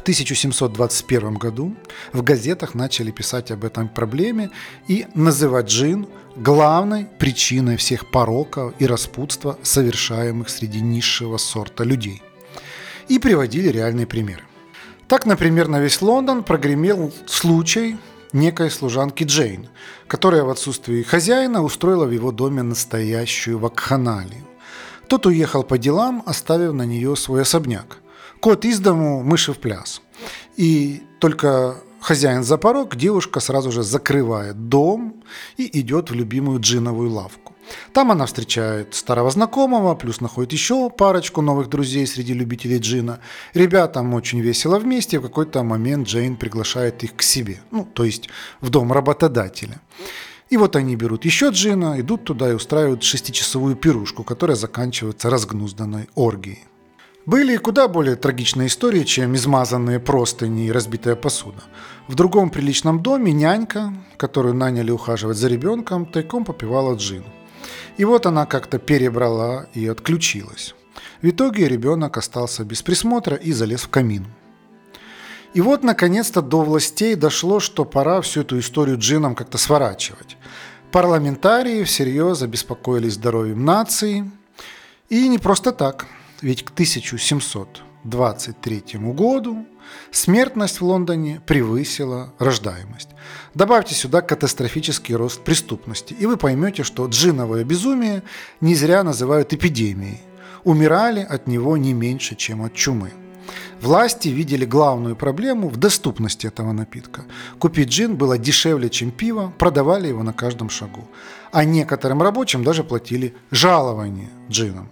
В 0.00 0.02
1721 0.02 1.34
году 1.34 1.76
в 2.14 2.22
газетах 2.22 2.74
начали 2.74 3.10
писать 3.10 3.50
об 3.50 3.66
этом 3.66 3.86
проблеме 3.86 4.50
и 4.88 5.06
называть 5.14 5.66
джин 5.66 6.06
главной 6.36 7.06
причиной 7.18 7.76
всех 7.76 8.10
пороков 8.10 8.72
и 8.78 8.86
распутства, 8.86 9.58
совершаемых 9.62 10.48
среди 10.48 10.80
низшего 10.80 11.36
сорта 11.36 11.84
людей. 11.84 12.22
И 13.08 13.18
приводили 13.18 13.68
реальные 13.68 14.06
примеры. 14.06 14.42
Так, 15.06 15.26
например, 15.26 15.68
на 15.68 15.80
весь 15.80 16.00
Лондон 16.00 16.44
прогремел 16.44 17.12
случай 17.26 17.98
некой 18.32 18.70
служанки 18.70 19.24
Джейн, 19.24 19.68
которая 20.06 20.44
в 20.44 20.48
отсутствии 20.48 21.02
хозяина 21.02 21.62
устроила 21.62 22.06
в 22.06 22.10
его 22.10 22.32
доме 22.32 22.62
настоящую 22.62 23.58
вакханалию. 23.58 24.46
Тот 25.08 25.26
уехал 25.26 25.62
по 25.62 25.76
делам, 25.76 26.22
оставив 26.24 26.72
на 26.72 26.86
нее 26.86 27.16
свой 27.16 27.42
особняк– 27.42 27.98
Кот 28.40 28.64
из 28.64 28.80
дому, 28.80 29.22
мыши 29.22 29.52
в 29.52 29.58
пляс. 29.58 30.00
И 30.56 31.02
только 31.18 31.76
хозяин 32.00 32.42
за 32.42 32.56
порог, 32.56 32.96
девушка 32.96 33.38
сразу 33.40 33.70
же 33.70 33.82
закрывает 33.82 34.68
дом 34.68 35.22
и 35.58 35.80
идет 35.80 36.10
в 36.10 36.14
любимую 36.14 36.60
джиновую 36.60 37.10
лавку. 37.10 37.54
Там 37.92 38.10
она 38.10 38.24
встречает 38.24 38.94
старого 38.94 39.30
знакомого, 39.30 39.94
плюс 39.94 40.20
находит 40.20 40.52
еще 40.52 40.88
парочку 40.90 41.42
новых 41.42 41.68
друзей 41.68 42.06
среди 42.06 42.32
любителей 42.32 42.78
джина. 42.78 43.20
Ребятам 43.52 44.14
очень 44.14 44.40
весело 44.40 44.78
вместе, 44.78 45.18
в 45.18 45.22
какой-то 45.22 45.62
момент 45.62 46.08
Джейн 46.08 46.36
приглашает 46.36 47.04
их 47.04 47.16
к 47.16 47.22
себе, 47.22 47.60
ну, 47.70 47.84
то 47.84 48.04
есть 48.04 48.30
в 48.62 48.70
дом 48.70 48.90
работодателя. 48.90 49.80
И 50.48 50.56
вот 50.56 50.76
они 50.76 50.96
берут 50.96 51.26
еще 51.26 51.50
джина, 51.50 52.00
идут 52.00 52.24
туда 52.24 52.50
и 52.50 52.54
устраивают 52.54 53.02
шестичасовую 53.04 53.76
пирушку, 53.76 54.24
которая 54.24 54.56
заканчивается 54.56 55.30
разгнузданной 55.30 56.08
оргией. 56.14 56.64
Были 57.26 57.58
куда 57.58 57.86
более 57.86 58.16
трагичные 58.16 58.68
истории, 58.68 59.04
чем 59.04 59.34
измазанные 59.34 60.00
простыни 60.00 60.66
и 60.66 60.72
разбитая 60.72 61.16
посуда. 61.16 61.62
В 62.08 62.14
другом 62.14 62.48
приличном 62.48 63.02
доме 63.02 63.32
нянька, 63.32 63.92
которую 64.16 64.54
наняли 64.54 64.90
ухаживать 64.90 65.36
за 65.36 65.48
ребенком, 65.48 66.06
тайком 66.06 66.44
попивала 66.44 66.94
джин. 66.96 67.24
И 67.98 68.04
вот 68.04 68.24
она 68.24 68.46
как-то 68.46 68.78
перебрала 68.78 69.66
и 69.74 69.86
отключилась. 69.86 70.74
В 71.20 71.28
итоге 71.28 71.68
ребенок 71.68 72.16
остался 72.16 72.64
без 72.64 72.80
присмотра 72.80 73.36
и 73.36 73.52
залез 73.52 73.82
в 73.82 73.88
камин. 73.90 74.26
И 75.52 75.60
вот, 75.60 75.82
наконец-то, 75.82 76.40
до 76.40 76.62
властей 76.62 77.16
дошло, 77.16 77.60
что 77.60 77.84
пора 77.84 78.22
всю 78.22 78.40
эту 78.42 78.58
историю 78.58 78.98
джином 78.98 79.34
как-то 79.34 79.58
сворачивать. 79.58 80.38
Парламентарии 80.90 81.84
всерьез 81.84 82.40
обеспокоились 82.40 83.14
здоровьем 83.14 83.64
нации. 83.64 84.30
И 85.10 85.28
не 85.28 85.38
просто 85.38 85.72
так– 85.72 86.06
ведь 86.42 86.64
к 86.64 86.70
1700 86.70 87.82
23 88.04 88.98
году 89.12 89.66
смертность 90.10 90.80
в 90.80 90.84
Лондоне 90.84 91.40
превысила 91.46 92.32
рождаемость. 92.38 93.10
Добавьте 93.54 93.94
сюда 93.94 94.22
катастрофический 94.22 95.14
рост 95.14 95.42
преступности, 95.42 96.14
и 96.14 96.26
вы 96.26 96.36
поймете, 96.36 96.82
что 96.82 97.06
джиновое 97.06 97.64
безумие 97.64 98.22
не 98.60 98.74
зря 98.74 99.02
называют 99.02 99.52
эпидемией. 99.52 100.20
Умирали 100.64 101.20
от 101.20 101.46
него 101.46 101.76
не 101.76 101.92
меньше, 101.92 102.36
чем 102.36 102.62
от 102.62 102.74
чумы. 102.74 103.12
Власти 103.80 104.28
видели 104.28 104.66
главную 104.66 105.16
проблему 105.16 105.68
в 105.68 105.76
доступности 105.78 106.46
этого 106.46 106.72
напитка. 106.72 107.24
Купить 107.58 107.88
джин 107.88 108.16
было 108.16 108.36
дешевле, 108.36 108.90
чем 108.90 109.10
пиво, 109.10 109.52
продавали 109.58 110.08
его 110.08 110.22
на 110.22 110.34
каждом 110.34 110.68
шагу. 110.68 111.08
А 111.50 111.64
некоторым 111.64 112.22
рабочим 112.22 112.62
даже 112.62 112.84
платили 112.84 113.34
жалование 113.50 114.28
джином. 114.50 114.90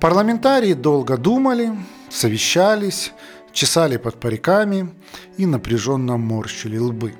Парламентарии 0.00 0.74
долго 0.74 1.16
думали, 1.16 1.72
совещались, 2.10 3.12
чесали 3.52 3.96
под 3.96 4.20
париками 4.20 4.94
и 5.38 5.46
напряженно 5.46 6.18
морщили 6.18 6.78
лбы. 6.78 7.14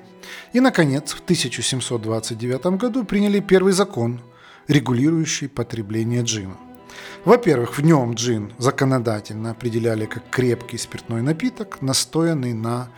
И, 0.53 0.59
наконец, 0.59 1.13
в 1.13 1.21
1729 1.21 2.77
году 2.77 3.03
приняли 3.03 3.39
первый 3.39 3.73
закон, 3.73 4.21
регулирующий 4.67 5.49
потребление 5.49 6.21
джина. 6.21 6.57
Во-первых, 7.25 7.77
в 7.77 7.81
нем 7.81 8.13
джин 8.13 8.53
законодательно 8.59 9.51
определяли 9.51 10.05
как 10.05 10.29
крепкий 10.29 10.77
спиртной 10.77 11.21
напиток, 11.21 11.81
настоянный 11.81 12.53
на 12.53 12.89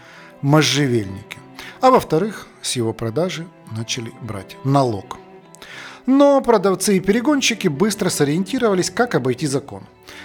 можжевельнике. 0.41 1.37
А 1.81 1.89
во-вторых, 1.89 2.47
с 2.61 2.75
его 2.75 2.93
продажи 2.93 3.47
начали 3.71 4.11
брать 4.21 4.57
налог. 4.65 5.17
Но 6.11 6.41
продавцы 6.41 6.97
и 6.97 6.99
перегонщики 6.99 7.67
быстро 7.67 8.09
сориентировались, 8.09 8.89
как 8.89 9.13
обойти 9.13 9.45
закон. 9.45 9.83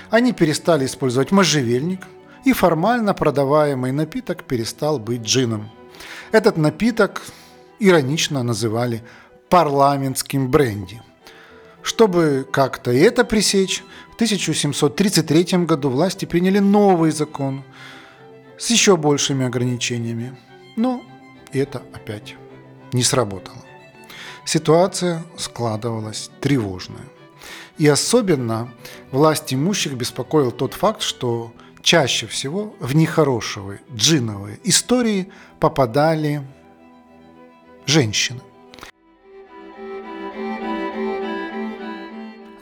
Они 0.08 0.32
перестали 0.32 0.86
использовать 0.86 1.30
можжевельник, 1.30 2.00
и 2.46 2.54
формально 2.54 3.12
продаваемый 3.12 3.92
напиток 3.92 4.44
перестал 4.44 4.98
быть 4.98 5.20
джином. 5.20 5.70
Этот 6.32 6.56
напиток 6.56 7.20
иронично 7.80 8.42
называли 8.42 9.02
парламентским 9.50 10.50
бренди– 10.50 11.02
чтобы 11.82 12.48
как-то 12.50 12.90
это 12.90 13.24
пресечь, 13.24 13.84
в 14.12 14.14
1733 14.14 15.66
году 15.66 15.90
власти 15.90 16.24
приняли 16.24 16.60
новый 16.60 17.10
закон 17.10 17.62
с 18.56 18.70
еще 18.70 18.96
большими 18.96 19.44
ограничениями. 19.44 20.34
Но 20.76 21.02
это 21.52 21.82
опять 21.92 22.36
не 22.94 23.02
сработало. 23.02 23.63
Ситуация 24.44 25.24
складывалась 25.36 26.30
тревожная. 26.40 27.04
И 27.78 27.86
особенно 27.86 28.72
власть 29.10 29.52
имущих 29.52 29.94
беспокоил 29.94 30.52
тот 30.52 30.74
факт, 30.74 31.02
что 31.02 31.52
чаще 31.82 32.26
всего 32.26 32.74
в 32.78 32.94
нехорошие 32.94 33.80
джиновые 33.94 34.58
истории 34.64 35.30
попадали 35.60 36.46
женщины. 37.86 38.40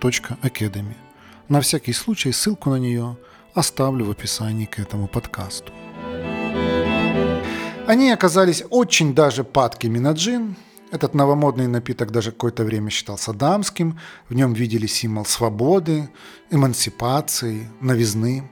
Academy. 0.00 0.94
На 1.48 1.60
всякий 1.60 1.92
случай 1.92 2.32
ссылку 2.32 2.70
на 2.70 2.78
нее 2.78 3.16
оставлю 3.54 4.04
в 4.04 4.10
описании 4.10 4.66
к 4.66 4.78
этому 4.78 5.08
подкасту. 5.08 5.72
Они 7.86 8.10
оказались 8.10 8.64
очень 8.70 9.14
даже 9.14 9.44
падкими 9.44 9.98
на 9.98 10.12
джин. 10.12 10.56
Этот 10.92 11.14
новомодный 11.14 11.66
напиток 11.66 12.10
даже 12.10 12.30
какое-то 12.30 12.64
время 12.64 12.90
считался 12.90 13.32
дамским. 13.32 13.98
В 14.28 14.34
нем 14.34 14.52
видели 14.52 14.86
символ 14.86 15.24
свободы, 15.24 16.08
эмансипации, 16.50 17.68
новизны. 17.80 18.50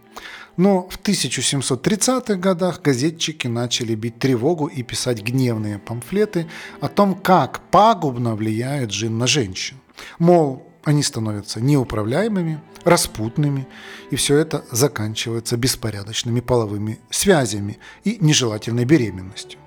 Но 0.57 0.89
в 0.89 0.99
1730-х 0.99 2.35
годах 2.35 2.83
газетчики 2.83 3.47
начали 3.47 3.95
бить 3.95 4.19
тревогу 4.19 4.67
и 4.67 4.83
писать 4.83 5.23
гневные 5.23 5.79
памфлеты 5.79 6.49
о 6.81 6.89
том, 6.89 7.15
как 7.15 7.61
пагубно 7.71 8.35
влияет 8.35 8.91
джин 8.91 9.19
на 9.19 9.29
женщин. 9.29 9.77
Мол, 10.19 10.68
они 10.85 11.03
становятся 11.03 11.61
неуправляемыми, 11.61 12.61
распутными, 12.85 13.67
и 14.11 14.17
все 14.17 14.37
это 14.37 14.65
заканчивается 14.71 15.57
беспорядочными 15.57 16.41
половыми 16.41 16.99
связями 17.11 17.79
и 18.05 18.19
нежелательной 18.21 18.85
беременностью. 18.85 19.59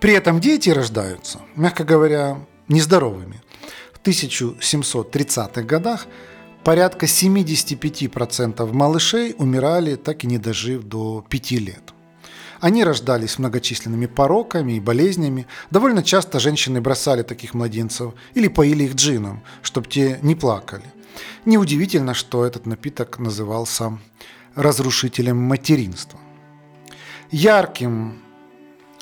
При 0.00 0.12
этом 0.12 0.40
дети 0.40 0.70
рождаются, 0.70 1.40
мягко 1.56 1.84
говоря, 1.84 2.38
нездоровыми. 2.68 3.42
В 3.92 4.06
1730-х 4.06 5.62
годах 5.62 6.06
порядка 6.62 7.06
75% 7.06 8.72
малышей 8.72 9.34
умирали, 9.38 9.96
так 9.96 10.24
и 10.24 10.26
не 10.26 10.38
дожив 10.38 10.82
до 10.84 11.24
5 11.28 11.50
лет. 11.52 11.93
Они 12.64 12.82
рождались 12.82 13.38
многочисленными 13.38 14.06
пороками 14.06 14.72
и 14.72 14.80
болезнями. 14.80 15.46
Довольно 15.70 16.02
часто 16.02 16.40
женщины 16.40 16.80
бросали 16.80 17.22
таких 17.22 17.52
младенцев 17.52 18.14
или 18.32 18.48
поили 18.48 18.84
их 18.84 18.94
джином, 18.94 19.42
чтобы 19.60 19.86
те 19.86 20.18
не 20.22 20.34
плакали. 20.34 20.86
Неудивительно, 21.44 22.14
что 22.14 22.42
этот 22.42 22.64
напиток 22.64 23.18
назывался 23.18 23.98
разрушителем 24.54 25.36
материнства. 25.36 26.18
Ярким 27.30 28.22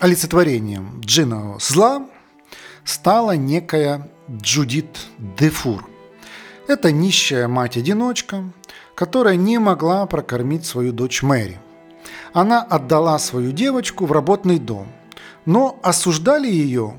олицетворением 0.00 0.98
джинового 0.98 1.60
зла 1.60 2.08
стала 2.82 3.36
некая 3.36 4.10
Джудит 4.28 4.98
Дефур. 5.38 5.88
Это 6.66 6.90
нищая 6.90 7.46
мать-одиночка, 7.46 8.42
которая 8.96 9.36
не 9.36 9.58
могла 9.58 10.04
прокормить 10.06 10.66
свою 10.66 10.92
дочь 10.92 11.22
Мэри– 11.22 11.60
она 12.32 12.62
отдала 12.62 13.18
свою 13.18 13.52
девочку 13.52 14.06
в 14.06 14.12
работный 14.12 14.58
дом. 14.58 14.88
Но 15.44 15.78
осуждали 15.82 16.48
ее 16.48 16.94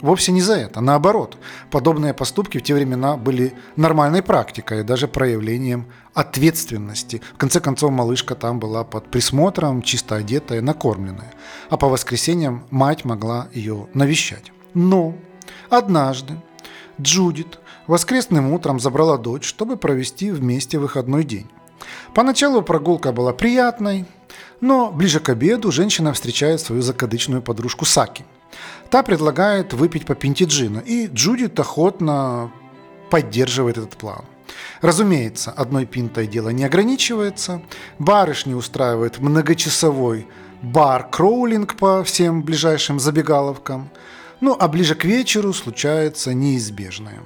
вовсе 0.00 0.32
не 0.32 0.40
за 0.40 0.54
это. 0.54 0.80
Наоборот, 0.80 1.38
подобные 1.70 2.14
поступки 2.14 2.58
в 2.58 2.62
те 2.62 2.74
времена 2.74 3.16
были 3.16 3.54
нормальной 3.76 4.22
практикой, 4.22 4.84
даже 4.84 5.08
проявлением 5.08 5.86
ответственности. 6.14 7.20
В 7.34 7.38
конце 7.38 7.60
концов, 7.60 7.90
малышка 7.90 8.34
там 8.34 8.58
была 8.58 8.84
под 8.84 9.10
присмотром, 9.10 9.82
чисто 9.82 10.16
одетая, 10.16 10.60
накормленная. 10.60 11.32
А 11.70 11.76
по 11.76 11.88
воскресеньям 11.88 12.64
мать 12.70 13.04
могла 13.04 13.48
ее 13.52 13.88
навещать. 13.94 14.52
Но 14.74 15.14
однажды 15.70 16.34
Джудит 17.00 17.58
воскресным 17.86 18.52
утром 18.52 18.80
забрала 18.80 19.18
дочь, 19.18 19.44
чтобы 19.44 19.76
провести 19.76 20.30
вместе 20.30 20.78
выходной 20.78 21.24
день. 21.24 21.48
Поначалу 22.14 22.62
прогулка 22.62 23.12
была 23.12 23.32
приятной, 23.32 24.06
но 24.60 24.90
ближе 24.90 25.20
к 25.20 25.28
обеду 25.28 25.70
женщина 25.70 26.12
встречает 26.12 26.60
свою 26.60 26.82
закадычную 26.82 27.42
подружку 27.42 27.84
Саки. 27.84 28.24
Та 28.90 29.02
предлагает 29.02 29.72
выпить 29.72 30.06
по 30.06 30.14
пинте 30.14 30.44
джина, 30.44 30.78
и 30.78 31.08
Джудит 31.08 31.58
охотно 31.58 32.52
поддерживает 33.10 33.78
этот 33.78 33.96
план. 33.96 34.24
Разумеется, 34.80 35.50
одной 35.50 35.86
пинтой 35.86 36.26
дело 36.26 36.50
не 36.50 36.64
ограничивается. 36.64 37.62
Барышни 37.98 38.54
устраивают 38.54 39.18
многочасовой 39.18 40.28
бар-кроулинг 40.62 41.76
по 41.76 42.02
всем 42.04 42.42
ближайшим 42.42 43.00
забегаловкам. 43.00 43.90
Ну 44.40 44.56
а 44.58 44.68
ближе 44.68 44.94
к 44.94 45.04
вечеру 45.04 45.52
случается 45.52 46.32
неизбежное. 46.32 47.20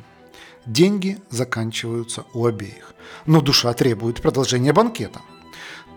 Деньги 0.66 1.18
заканчиваются 1.30 2.24
у 2.32 2.46
обеих. 2.46 2.94
Но 3.26 3.40
душа 3.40 3.72
требует 3.74 4.22
продолжения 4.22 4.72
банкета– 4.72 5.20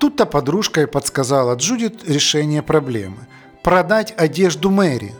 Тут-то 0.04 0.26
подружка 0.26 0.82
и 0.82 0.86
подсказала 0.86 1.56
Джудит 1.56 2.04
решение 2.04 2.62
проблемы– 2.62 3.26
продать 3.64 4.14
одежду 4.18 4.70
Мэри, 4.70 5.14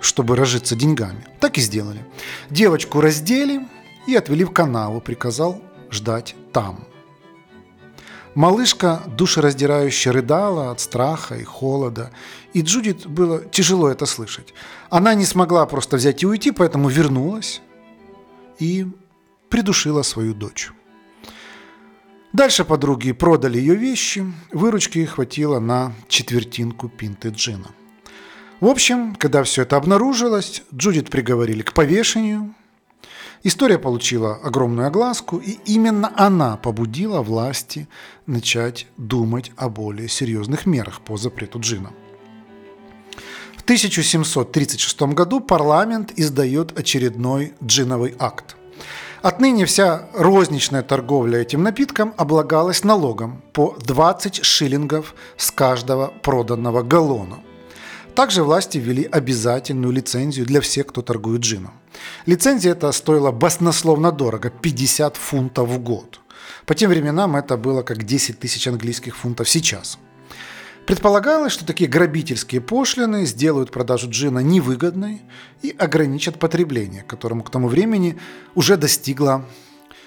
чтобы 0.00 0.34
разжиться 0.34 0.74
деньгами. 0.74 1.24
Так 1.38 1.58
и 1.58 1.60
сделали. 1.60 2.04
Девочку 2.50 3.00
раздели 3.00 3.68
и 4.08 4.16
отвели 4.16 4.42
в 4.42 4.50
канаву, 4.50 5.00
приказал 5.00 5.62
ждать 5.92 6.34
там. 6.52 6.88
Малышка 8.34 9.00
душераздирающе 9.06 10.10
рыдала 10.10 10.72
от 10.72 10.80
страха 10.80 11.36
и 11.36 11.44
холода, 11.44 12.10
и 12.52 12.62
Джудит 12.62 13.06
было 13.06 13.44
тяжело 13.44 13.88
это 13.88 14.06
слышать. 14.06 14.54
Она 14.90 15.14
не 15.14 15.24
смогла 15.24 15.64
просто 15.66 15.98
взять 15.98 16.24
и 16.24 16.26
уйти, 16.26 16.50
поэтому 16.50 16.88
вернулась 16.88 17.62
и 18.58 18.88
придушила 19.50 20.02
свою 20.02 20.34
дочь. 20.34 20.72
Дальше 22.36 22.66
подруги 22.66 23.12
продали 23.12 23.56
ее 23.56 23.76
вещи, 23.76 24.22
выручки 24.52 25.06
хватило 25.06 25.58
на 25.58 25.94
четвертинку 26.06 26.90
пинты 26.90 27.30
джина. 27.30 27.70
В 28.60 28.66
общем, 28.66 29.14
когда 29.14 29.42
все 29.42 29.62
это 29.62 29.78
обнаружилось, 29.78 30.62
Джудит 30.74 31.08
приговорили 31.08 31.62
к 31.62 31.72
повешению. 31.72 32.54
История 33.42 33.78
получила 33.78 34.34
огромную 34.34 34.88
огласку, 34.88 35.38
и 35.38 35.52
именно 35.64 36.12
она 36.14 36.58
побудила 36.58 37.22
власти 37.22 37.88
начать 38.26 38.86
думать 38.98 39.50
о 39.56 39.70
более 39.70 40.08
серьезных 40.08 40.66
мерах 40.66 41.00
по 41.00 41.16
запрету 41.16 41.60
джина. 41.60 41.94
В 43.56 43.62
1736 43.62 45.00
году 45.14 45.40
парламент 45.40 46.12
издает 46.16 46.78
очередной 46.78 47.54
джиновый 47.64 48.14
акт– 48.18 48.56
Отныне 49.22 49.64
вся 49.64 50.08
розничная 50.14 50.82
торговля 50.82 51.40
этим 51.40 51.62
напитком 51.62 52.14
облагалась 52.16 52.84
налогом 52.84 53.42
по 53.52 53.76
20 53.84 54.44
шиллингов 54.44 55.14
с 55.36 55.50
каждого 55.50 56.12
проданного 56.22 56.82
галлона. 56.82 57.38
Также 58.14 58.42
власти 58.42 58.78
ввели 58.78 59.04
обязательную 59.04 59.92
лицензию 59.92 60.46
для 60.46 60.60
всех, 60.60 60.86
кто 60.86 61.02
торгует 61.02 61.42
джином. 61.42 61.72
Лицензия 62.26 62.72
эта 62.72 62.92
стоила 62.92 63.30
баснословно 63.30 64.12
дорого– 64.12 64.50
50 64.62 65.16
фунтов 65.16 65.68
в 65.68 65.78
год. 65.78 66.20
По 66.64 66.74
тем 66.74 66.90
временам 66.90 67.36
это 67.36 67.56
было 67.56 67.82
как 67.82 68.04
10 68.04 68.38
тысяч 68.38 68.66
английских 68.68 69.16
фунтов 69.16 69.48
сейчас– 69.48 69.98
Предполагалось, 70.86 71.52
что 71.52 71.66
такие 71.66 71.90
грабительские 71.90 72.60
пошлины 72.60 73.26
сделают 73.26 73.72
продажу 73.72 74.08
джина 74.08 74.38
невыгодной 74.38 75.22
и 75.62 75.70
ограничат 75.76 76.38
потребление, 76.38 77.02
которому 77.02 77.42
к 77.42 77.50
тому 77.50 77.66
времени 77.66 78.16
уже 78.54 78.76
достигло 78.76 79.44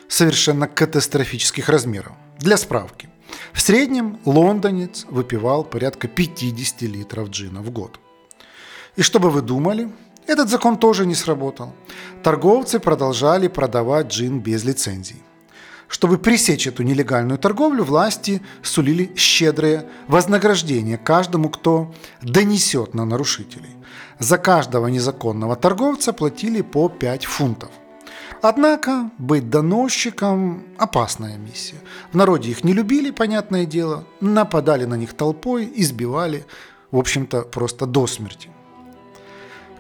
совершенно 0.07 0.69
катастрофических 0.69 1.67
размеров. 1.67 2.13
Для 2.39 2.55
справки. 2.55 3.09
В 3.51 3.59
среднем 3.59 4.19
лондонец 4.23 5.05
выпивал 5.09 5.65
порядка 5.65 6.07
50 6.07 6.81
литров 6.83 7.29
джина 7.29 7.61
в 7.61 7.71
год. 7.71 7.99
И 8.95 9.01
что 9.01 9.19
бы 9.19 9.29
вы 9.29 9.41
думали, 9.41 9.91
этот 10.27 10.49
закон 10.49 10.77
тоже 10.77 11.05
не 11.05 11.15
сработал. 11.15 11.75
Торговцы 12.23 12.79
продолжали 12.79 13.49
продавать 13.49 14.07
джин 14.07 14.39
без 14.39 14.63
лицензий. 14.63 15.21
Чтобы 15.89 16.19
пресечь 16.19 16.67
эту 16.67 16.83
нелегальную 16.83 17.39
торговлю, 17.39 17.83
власти 17.83 18.41
сулили 18.61 19.11
щедрые 19.15 19.87
вознаграждения 20.07 20.97
каждому, 20.97 21.49
кто 21.49 21.93
донесет 22.21 22.93
на 22.93 23.05
нарушителей. 23.05 23.75
За 24.19 24.37
каждого 24.37 24.87
незаконного 24.87 25.55
торговца 25.55 26.13
платили 26.13 26.61
по 26.61 26.89
5 26.89 27.25
фунтов. 27.25 27.71
Однако 28.41 29.09
быть 29.17 29.49
доносчиком– 29.49 30.63
опасная 30.77 31.37
миссия. 31.37 31.79
В 32.11 32.15
народе 32.15 32.51
их 32.51 32.63
не 32.63 32.73
любили, 32.73 33.09
понятное 33.09 33.65
дело, 33.65 34.05
нападали 34.21 34.85
на 34.85 34.95
них 34.95 35.13
толпой, 35.13 35.69
избивали, 35.75 36.45
в 36.91 36.97
общем-то, 36.97 37.41
просто 37.41 37.87
до 37.87 38.05
смерти. 38.05 38.49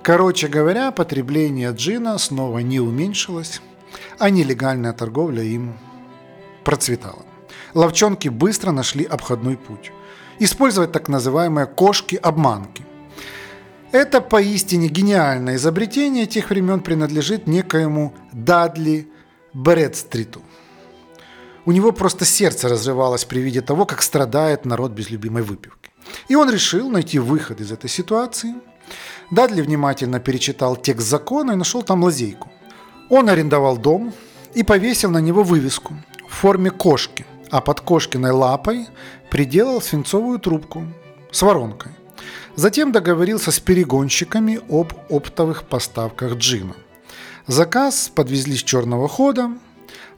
Короче 0.01 0.47
говоря, 0.47 0.91
потребление 0.91 1.71
джина 1.71 2.17
снова 2.17 2.59
не 2.59 2.79
уменьшилось, 2.79 3.61
а 4.17 4.29
нелегальная 4.29 4.93
торговля 4.93 5.43
им 5.43 5.77
процветала. 6.69 7.25
Ловчонки 7.73 8.29
быстро 8.29 8.71
нашли 8.71 9.03
обходной 9.03 9.57
путь. 9.57 9.91
Использовать 10.39 10.91
так 10.91 11.09
называемые 11.09 11.65
кошки-обманки. 11.65 12.83
Это 13.91 14.21
поистине 14.21 14.87
гениальное 14.87 15.55
изобретение 15.55 16.27
тех 16.27 16.51
времен 16.51 16.81
принадлежит 16.81 17.47
некоему 17.47 18.13
Дадли 18.33 19.07
Брэдстриту. 19.53 20.41
У 21.65 21.71
него 21.71 21.91
просто 21.91 22.25
сердце 22.25 22.69
разрывалось 22.69 23.25
при 23.25 23.39
виде 23.39 23.61
того, 23.61 23.85
как 23.85 24.03
страдает 24.03 24.65
народ 24.65 24.91
без 24.91 25.09
любимой 25.09 25.41
выпивки. 25.41 25.89
И 26.27 26.35
он 26.35 26.51
решил 26.51 26.91
найти 26.91 27.17
выход 27.17 27.61
из 27.61 27.71
этой 27.71 27.89
ситуации. 27.89 28.53
Дадли 29.31 29.61
внимательно 29.61 30.19
перечитал 30.19 30.75
текст 30.75 31.07
закона 31.07 31.53
и 31.53 31.55
нашел 31.55 31.81
там 31.81 32.03
лазейку. 32.03 32.51
Он 33.09 33.27
арендовал 33.27 33.77
дом 33.77 34.13
и 34.53 34.61
повесил 34.61 35.09
на 35.09 35.21
него 35.21 35.41
вывеску– 35.41 35.95
в 36.29 36.35
форме 36.35 36.71
кошки, 36.71 37.25
а 37.51 37.59
под 37.59 37.81
кошкиной 37.81 38.31
лапой 38.31 38.87
приделал 39.29 39.81
свинцовую 39.81 40.39
трубку 40.39 40.85
с 41.31 41.41
воронкой. 41.41 41.91
Затем 42.55 42.91
договорился 42.91 43.51
с 43.51 43.59
перегонщиками 43.59 44.59
об 44.69 44.93
оптовых 45.09 45.63
поставках 45.63 46.35
джина. 46.35 46.75
Заказ 47.47 48.11
подвезли 48.13 48.55
с 48.55 48.63
черного 48.63 49.07
хода, 49.07 49.51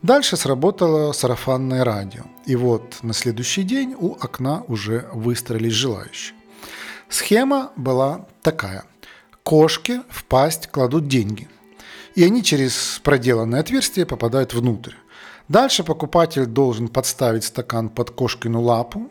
Дальше 0.02 0.36
сработало 0.36 1.12
сарафанное 1.12 1.84
радио. 1.84 2.24
И 2.48 2.56
вот 2.56 2.98
на 3.04 3.14
следующий 3.14 3.62
день 3.62 3.96
у 3.98 4.14
окна 4.14 4.64
уже 4.68 5.08
выстроились 5.14 5.74
желающие. 5.74 6.36
Схема 7.08 7.72
была 7.76 8.26
такая. 8.42 8.84
Кошки 9.44 10.02
в 10.10 10.26
пасть 10.26 10.68
кладут 10.68 11.08
деньги. 11.08 11.48
И 12.16 12.24
они 12.24 12.44
через 12.44 13.00
проделанное 13.04 13.60
отверстие 13.60 14.08
попадают 14.08 14.56
внутрь. 14.56 14.96
Дальше 15.52 15.84
покупатель 15.84 16.46
должен 16.46 16.88
подставить 16.88 17.44
стакан 17.44 17.90
под 17.90 18.12
кошкину 18.12 18.62
лапу. 18.62 19.10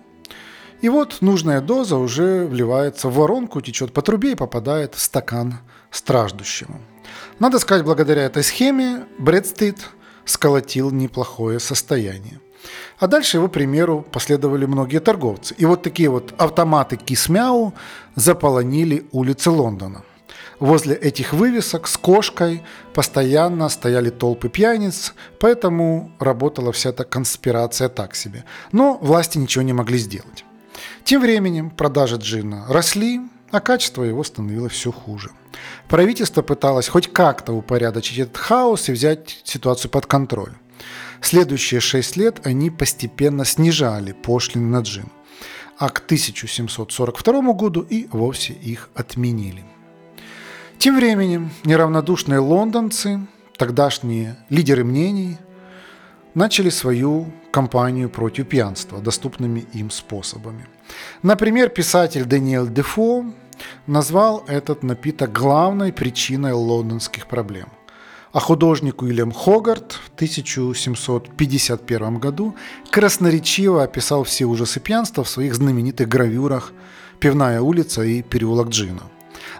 И 0.80 0.88
вот 0.88 1.18
нужная 1.20 1.60
доза 1.60 1.98
уже 1.98 2.46
вливается 2.46 3.08
в 3.08 3.14
воронку, 3.16 3.60
течет 3.60 3.92
по 3.92 4.00
трубе 4.00 4.32
и 4.32 4.34
попадает 4.34 4.94
в 4.94 5.00
стакан 5.00 5.58
страждущему. 5.90 6.80
Надо 7.40 7.58
сказать, 7.58 7.84
благодаря 7.84 8.22
этой 8.22 8.42
схеме 8.42 9.04
Брэдстит 9.18 9.90
сколотил 10.24 10.90
неплохое 10.90 11.60
состояние. 11.60 12.40
А 12.98 13.06
дальше 13.06 13.36
его 13.36 13.48
примеру 13.48 14.02
последовали 14.10 14.64
многие 14.64 15.00
торговцы. 15.00 15.54
И 15.58 15.66
вот 15.66 15.82
такие 15.82 16.08
вот 16.08 16.32
автоматы 16.38 16.96
Кисмяу 16.96 17.74
заполонили 18.14 19.06
улицы 19.12 19.50
Лондона. 19.50 20.04
Возле 20.60 20.94
этих 20.94 21.32
вывесок 21.32 21.88
с 21.88 21.96
кошкой 21.96 22.62
постоянно 22.92 23.70
стояли 23.70 24.10
толпы 24.10 24.50
пьяниц, 24.50 25.14
поэтому 25.38 26.12
работала 26.18 26.70
вся 26.70 26.90
эта 26.90 27.04
конспирация 27.04 27.88
так 27.88 28.14
себе. 28.14 28.44
Но 28.70 28.98
власти 29.00 29.38
ничего 29.38 29.62
не 29.62 29.72
могли 29.72 29.96
сделать. 29.96 30.44
Тем 31.02 31.22
временем 31.22 31.70
продажи 31.70 32.16
джина 32.16 32.66
росли, 32.68 33.22
а 33.50 33.60
качество 33.60 34.04
его 34.04 34.22
становилось 34.22 34.72
все 34.72 34.92
хуже. 34.92 35.30
Правительство 35.88 36.42
пыталось 36.42 36.88
хоть 36.88 37.10
как-то 37.10 37.54
упорядочить 37.54 38.18
этот 38.18 38.36
хаос 38.36 38.90
и 38.90 38.92
взять 38.92 39.40
ситуацию 39.44 39.90
под 39.90 40.04
контроль. 40.04 40.52
Следующие 41.22 41.80
шесть 41.80 42.16
лет 42.16 42.46
они 42.46 42.70
постепенно 42.70 43.46
снижали 43.46 44.12
пошлины 44.12 44.66
на 44.66 44.82
джин, 44.82 45.08
а 45.78 45.88
к 45.88 46.00
1742 46.04 47.52
году 47.54 47.80
и 47.80 48.08
вовсе 48.12 48.52
их 48.52 48.90
отменили. 48.94 49.64
Тем 50.80 50.96
временем 50.96 51.50
неравнодушные 51.64 52.38
лондонцы, 52.38 53.20
тогдашние 53.58 54.38
лидеры 54.48 54.82
мнений, 54.82 55.36
начали 56.32 56.70
свою 56.70 57.30
кампанию 57.50 58.08
против 58.08 58.48
пьянства 58.48 58.98
доступными 58.98 59.66
им 59.74 59.90
способами. 59.90 60.64
Например, 61.22 61.68
писатель 61.68 62.24
Даниэль 62.24 62.72
Дефо 62.72 63.26
назвал 63.86 64.42
этот 64.48 64.82
напиток 64.82 65.32
главной 65.32 65.92
причиной 65.92 66.52
лондонских 66.52 67.26
проблем. 67.26 67.68
А 68.32 68.40
художник 68.40 69.02
Уильям 69.02 69.32
Хогарт 69.32 69.92
в 69.92 70.14
1751 70.14 72.16
году 72.16 72.56
красноречиво 72.90 73.82
описал 73.82 74.24
все 74.24 74.46
ужасы 74.46 74.80
пьянства 74.80 75.24
в 75.24 75.28
своих 75.28 75.54
знаменитых 75.54 76.08
гравюрах 76.08 76.72
«Пивная 77.18 77.60
улица» 77.60 78.02
и 78.02 78.22
«Переулок 78.22 78.70
Джина». 78.70 79.02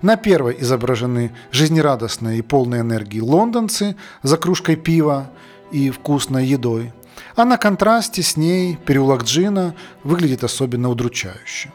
На 0.03 0.17
первой 0.17 0.57
изображены 0.61 1.33
жизнерадостные 1.51 2.39
и 2.39 2.43
полные 2.43 2.81
энергии 2.81 3.21
лондонцы 3.21 3.97
за 4.23 4.37
кружкой 4.37 4.77
пива 4.77 5.31
и 5.71 5.91
вкусной 5.91 6.47
едой, 6.47 6.93
а 7.37 7.45
на 7.45 7.57
контрасте 7.57 8.23
с 8.23 8.37
ней 8.37 8.77
переулок 8.77 9.25
Джина 9.25 9.75
выглядит 10.05 10.45
особенно 10.45 10.89
удручающе. 10.89 11.73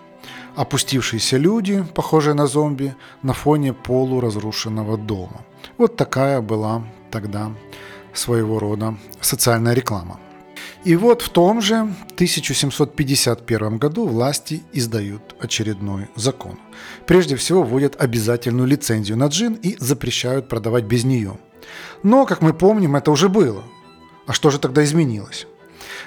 Опустившиеся 0.55 1.37
люди, 1.37 1.85
похожие 1.93 2.33
на 2.33 2.47
зомби, 2.47 2.95
на 3.21 3.33
фоне 3.33 3.73
полуразрушенного 3.73 4.97
дома. 4.97 5.41
Вот 5.77 5.97
такая 5.97 6.41
была 6.41 6.83
тогда 7.11 7.51
своего 8.13 8.59
рода 8.59 8.95
социальная 9.19 9.73
реклама. 9.73 10.19
И 10.85 10.95
вот 10.95 11.23
в 11.23 11.29
том 11.29 11.61
же 11.61 11.77
1751 12.13 13.79
году 13.79 14.05
власти 14.05 14.61
издают 14.71 15.35
очередной 15.39 16.09
закон. 16.15 16.59
Прежде 17.07 17.35
всего 17.35 17.63
вводят 17.63 17.99
обязательную 17.99 18.67
лицензию 18.67 19.17
на 19.17 19.25
джин 19.25 19.53
и 19.53 19.75
запрещают 19.79 20.47
продавать 20.47 20.83
без 20.83 21.03
нее. 21.03 21.39
Но, 22.03 22.27
как 22.27 22.43
мы 22.43 22.53
помним, 22.53 22.95
это 22.95 23.09
уже 23.09 23.29
было. 23.29 23.63
А 24.27 24.33
что 24.33 24.51
же 24.51 24.59
тогда 24.59 24.83
изменилось? 24.83 25.47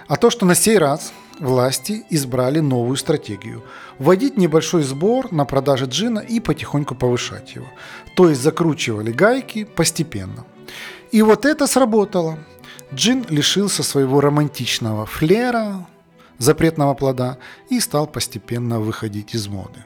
А 0.07 0.15
то, 0.15 0.31
что 0.31 0.47
на 0.47 0.55
сей 0.55 0.79
раз 0.79 1.13
власти 1.41 2.05
избрали 2.09 2.61
новую 2.61 2.97
стратегию– 2.97 3.65
вводить 3.99 4.37
небольшой 4.37 4.85
сбор 4.85 5.33
на 5.33 5.45
продаже 5.45 5.87
джина 5.87 6.21
и 6.21 6.39
потихоньку 6.39 6.95
повышать 6.95 7.57
его. 7.57 7.67
То 8.15 8.29
есть 8.29 8.41
закручивали 8.43 9.11
гайки 9.11 9.65
постепенно. 9.65 10.45
И 11.11 11.21
вот 11.23 11.47
это 11.47 11.67
сработало– 11.67 12.39
джин 12.95 13.27
лишился 13.29 13.83
своего 13.83 14.21
романтичного 14.21 15.07
флера, 15.07 15.87
запретного 16.39 16.95
плода 16.95 17.39
и 17.69 17.81
стал 17.81 18.07
постепенно 18.07 18.81
выходить 18.81 19.35
из 19.35 19.49
моды. 19.49 19.85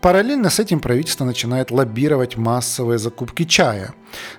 Параллельно 0.00 0.50
с 0.50 0.60
этим 0.60 0.80
правительство 0.80 1.24
начинает 1.24 1.70
лоббировать 1.70 2.36
массовые 2.36 2.98
закупки 2.98 3.44
чая, 3.44 3.94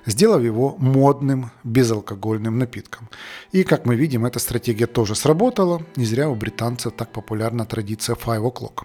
сделав 0.06 0.42
его 0.42 0.76
модным 0.78 1.50
безалкогольным 1.64 2.58
напитком. 2.58 3.08
И, 3.52 3.64
как 3.64 3.84
мы 3.84 3.96
видим, 3.96 4.24
эта 4.24 4.38
стратегия 4.38 4.86
тоже 4.86 5.14
сработала. 5.14 5.82
Не 5.96 6.06
зря 6.06 6.28
у 6.28 6.34
британцев 6.34 6.92
так 6.96 7.10
популярна 7.10 7.66
традиция 7.66 8.16
five 8.16 8.42
o'clock. 8.42 8.84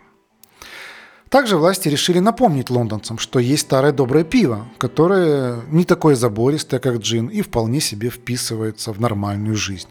Также 1.31 1.55
власти 1.55 1.87
решили 1.87 2.19
напомнить 2.19 2.69
лондонцам, 2.69 3.17
что 3.17 3.39
есть 3.39 3.61
старое 3.61 3.93
доброе 3.93 4.25
пиво, 4.25 4.67
которое 4.77 5.61
не 5.71 5.85
такое 5.85 6.15
забористое, 6.15 6.81
как 6.81 6.97
джин, 6.97 7.27
и 7.27 7.41
вполне 7.41 7.79
себе 7.79 8.09
вписывается 8.09 8.91
в 8.91 8.99
нормальную 8.99 9.55
жизнь. 9.55 9.87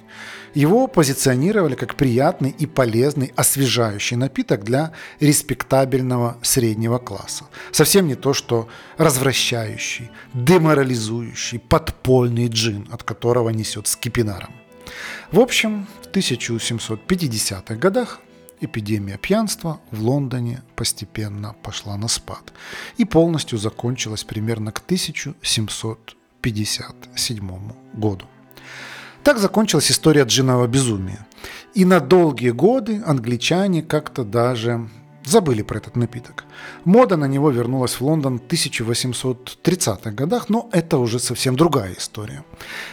Его 0.53 0.87
позиционировали 0.87 1.77
как 1.77 1.95
приятный 1.95 2.55
и 2.59 2.67
полезный 2.67 3.33
освежающий 3.37 4.19
напиток 4.19 4.65
для 4.65 4.93
респектабельного 5.19 6.37
среднего 6.43 6.99
класса. 6.99 7.45
Совсем 7.73 8.07
не 8.07 8.17
то, 8.17 8.35
что 8.35 8.69
развращающий, 8.99 10.11
деморализующий, 10.35 11.59
подпольный 11.59 12.49
джин, 12.49 12.87
от 12.93 13.03
которого 13.03 13.49
несет 13.49 13.89
скипинаром. 13.89 14.53
В 15.33 15.41
общем, 15.41 15.87
в 16.03 16.15
1750-х 16.15 17.77
годах 17.77 18.21
эпидемия 18.61 19.19
пьянства 19.19 19.81
в 19.91 20.03
Лондоне 20.03 20.63
постепенно 20.77 21.57
пошла 21.63 21.97
на 21.97 22.09
спад 22.09 22.53
и 22.97 23.05
полностью 23.05 23.59
закончилась 23.59 24.25
примерно 24.25 24.73
к 24.73 24.79
1757 24.79 27.73
году. 27.95 28.27
Так 29.23 29.39
закончилась 29.39 29.91
история 29.91 30.25
джинового 30.25 30.67
безумия. 30.67 31.27
И 31.75 31.85
на 31.85 32.01
долгие 32.01 32.51
годы 32.51 33.03
англичане 33.05 33.83
как-то 33.83 34.25
даже 34.25 34.89
забыли 35.25 35.63
про 35.63 35.79
этот 35.79 35.97
напиток. 35.97 36.45
Мода 36.85 37.17
на 37.17 37.27
него 37.27 37.51
вернулась 37.51 37.95
в 37.95 38.01
Лондон 38.01 38.39
в 38.39 38.43
1830-х 38.43 40.11
годах, 40.11 40.49
но 40.49 40.69
это 40.73 40.99
уже 40.99 41.19
совсем 41.19 41.57
другая 41.57 41.95
история. 41.99 42.45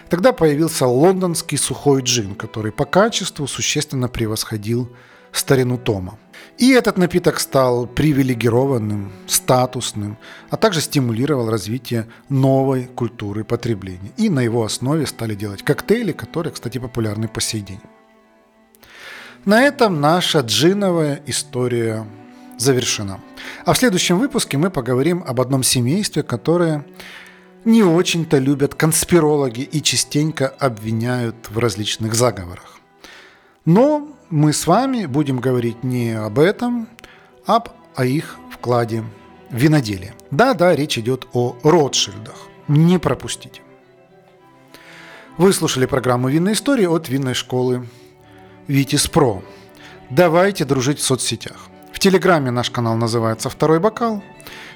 Тогда 0.09 0.33
появился 0.33 0.85
лондонский 0.85 1.57
сухой 1.57 2.01
джин, 2.01 2.35
который 2.35 2.71
по 2.71 2.85
качеству 2.85 3.47
существенно 3.47 4.09
превосходил 4.09 4.89
старину 5.37 5.77
Тома. 5.77 6.17
И 6.57 6.71
этот 6.71 6.97
напиток 6.97 7.39
стал 7.39 7.85
привилегированным, 7.85 9.11
статусным, 9.27 10.17
а 10.49 10.57
также 10.57 10.81
стимулировал 10.81 11.49
развитие 11.49 12.07
новой 12.29 12.85
культуры 12.85 13.43
потребления. 13.43 14.11
И 14.17 14.29
на 14.29 14.39
его 14.39 14.63
основе 14.63 15.05
стали 15.05 15.35
делать 15.35 15.63
коктейли, 15.63 16.13
которые, 16.13 16.51
кстати, 16.51 16.79
популярны 16.79 17.27
по 17.27 17.41
сей 17.41 17.61
день. 17.61 17.81
На 19.45 19.61
этом 19.61 20.01
наша 20.01 20.39
джиновая 20.39 21.21
история 21.27 22.07
завершена. 22.57 23.19
А 23.65 23.73
в 23.73 23.77
следующем 23.77 24.17
выпуске 24.17 24.57
мы 24.57 24.71
поговорим 24.71 25.23
об 25.27 25.39
одном 25.39 25.61
семействе, 25.61 26.23
которое 26.23 26.85
не 27.63 27.83
очень-то 27.83 28.39
любят 28.39 28.73
конспирологи 28.73 29.61
и 29.61 29.81
частенько 29.83 30.47
обвиняют 30.47 31.49
в 31.49 31.59
различных 31.59 32.15
заговорах. 32.15 32.79
Но 33.65 34.16
мы 34.29 34.51
с 34.53 34.67
вами 34.67 35.05
будем 35.05 35.39
говорить 35.39 35.83
не 35.83 36.11
об 36.11 36.39
этом, 36.39 36.87
а 37.45 37.63
о 37.95 38.05
их 38.05 38.37
вкладе 38.51 39.03
в 39.49 39.55
виноделие. 39.55 40.13
Да-да, 40.31 40.75
речь 40.75 40.97
идет 40.97 41.27
о 41.33 41.55
Ротшильдах. 41.63 42.35
Не 42.67 42.99
пропустите. 42.99 43.61
Вы 45.37 45.53
слушали 45.53 45.85
программу 45.85 46.29
«Винная 46.29 46.53
история» 46.53 46.89
от 46.89 47.09
винной 47.09 47.35
школы 47.35 47.87
«Витис 48.67 49.07
Про». 49.07 49.43
Давайте 50.09 50.65
дружить 50.65 50.99
в 50.99 51.03
соцсетях. 51.03 51.67
В 51.93 51.99
Телеграме 51.99 52.51
наш 52.51 52.69
канал 52.69 52.95
называется 52.95 53.49
«Второй 53.49 53.79
бокал», 53.79 54.23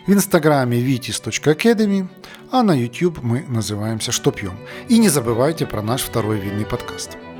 в 0.08 0.14
Инстаграме 0.14 0.80
vitis.academy, 0.80 2.08
а 2.52 2.64
на 2.64 2.74
YouTube 2.74 3.22
мы 3.22 3.44
называемся 3.48 4.12
«Что 4.12 4.32
пьем». 4.32 4.58
И 4.88 4.98
не 4.98 5.10
забывайте 5.10 5.66
про 5.66 5.82
наш 5.82 6.02
второй 6.02 6.40
винный 6.40 6.66
подкаст– 6.66 7.18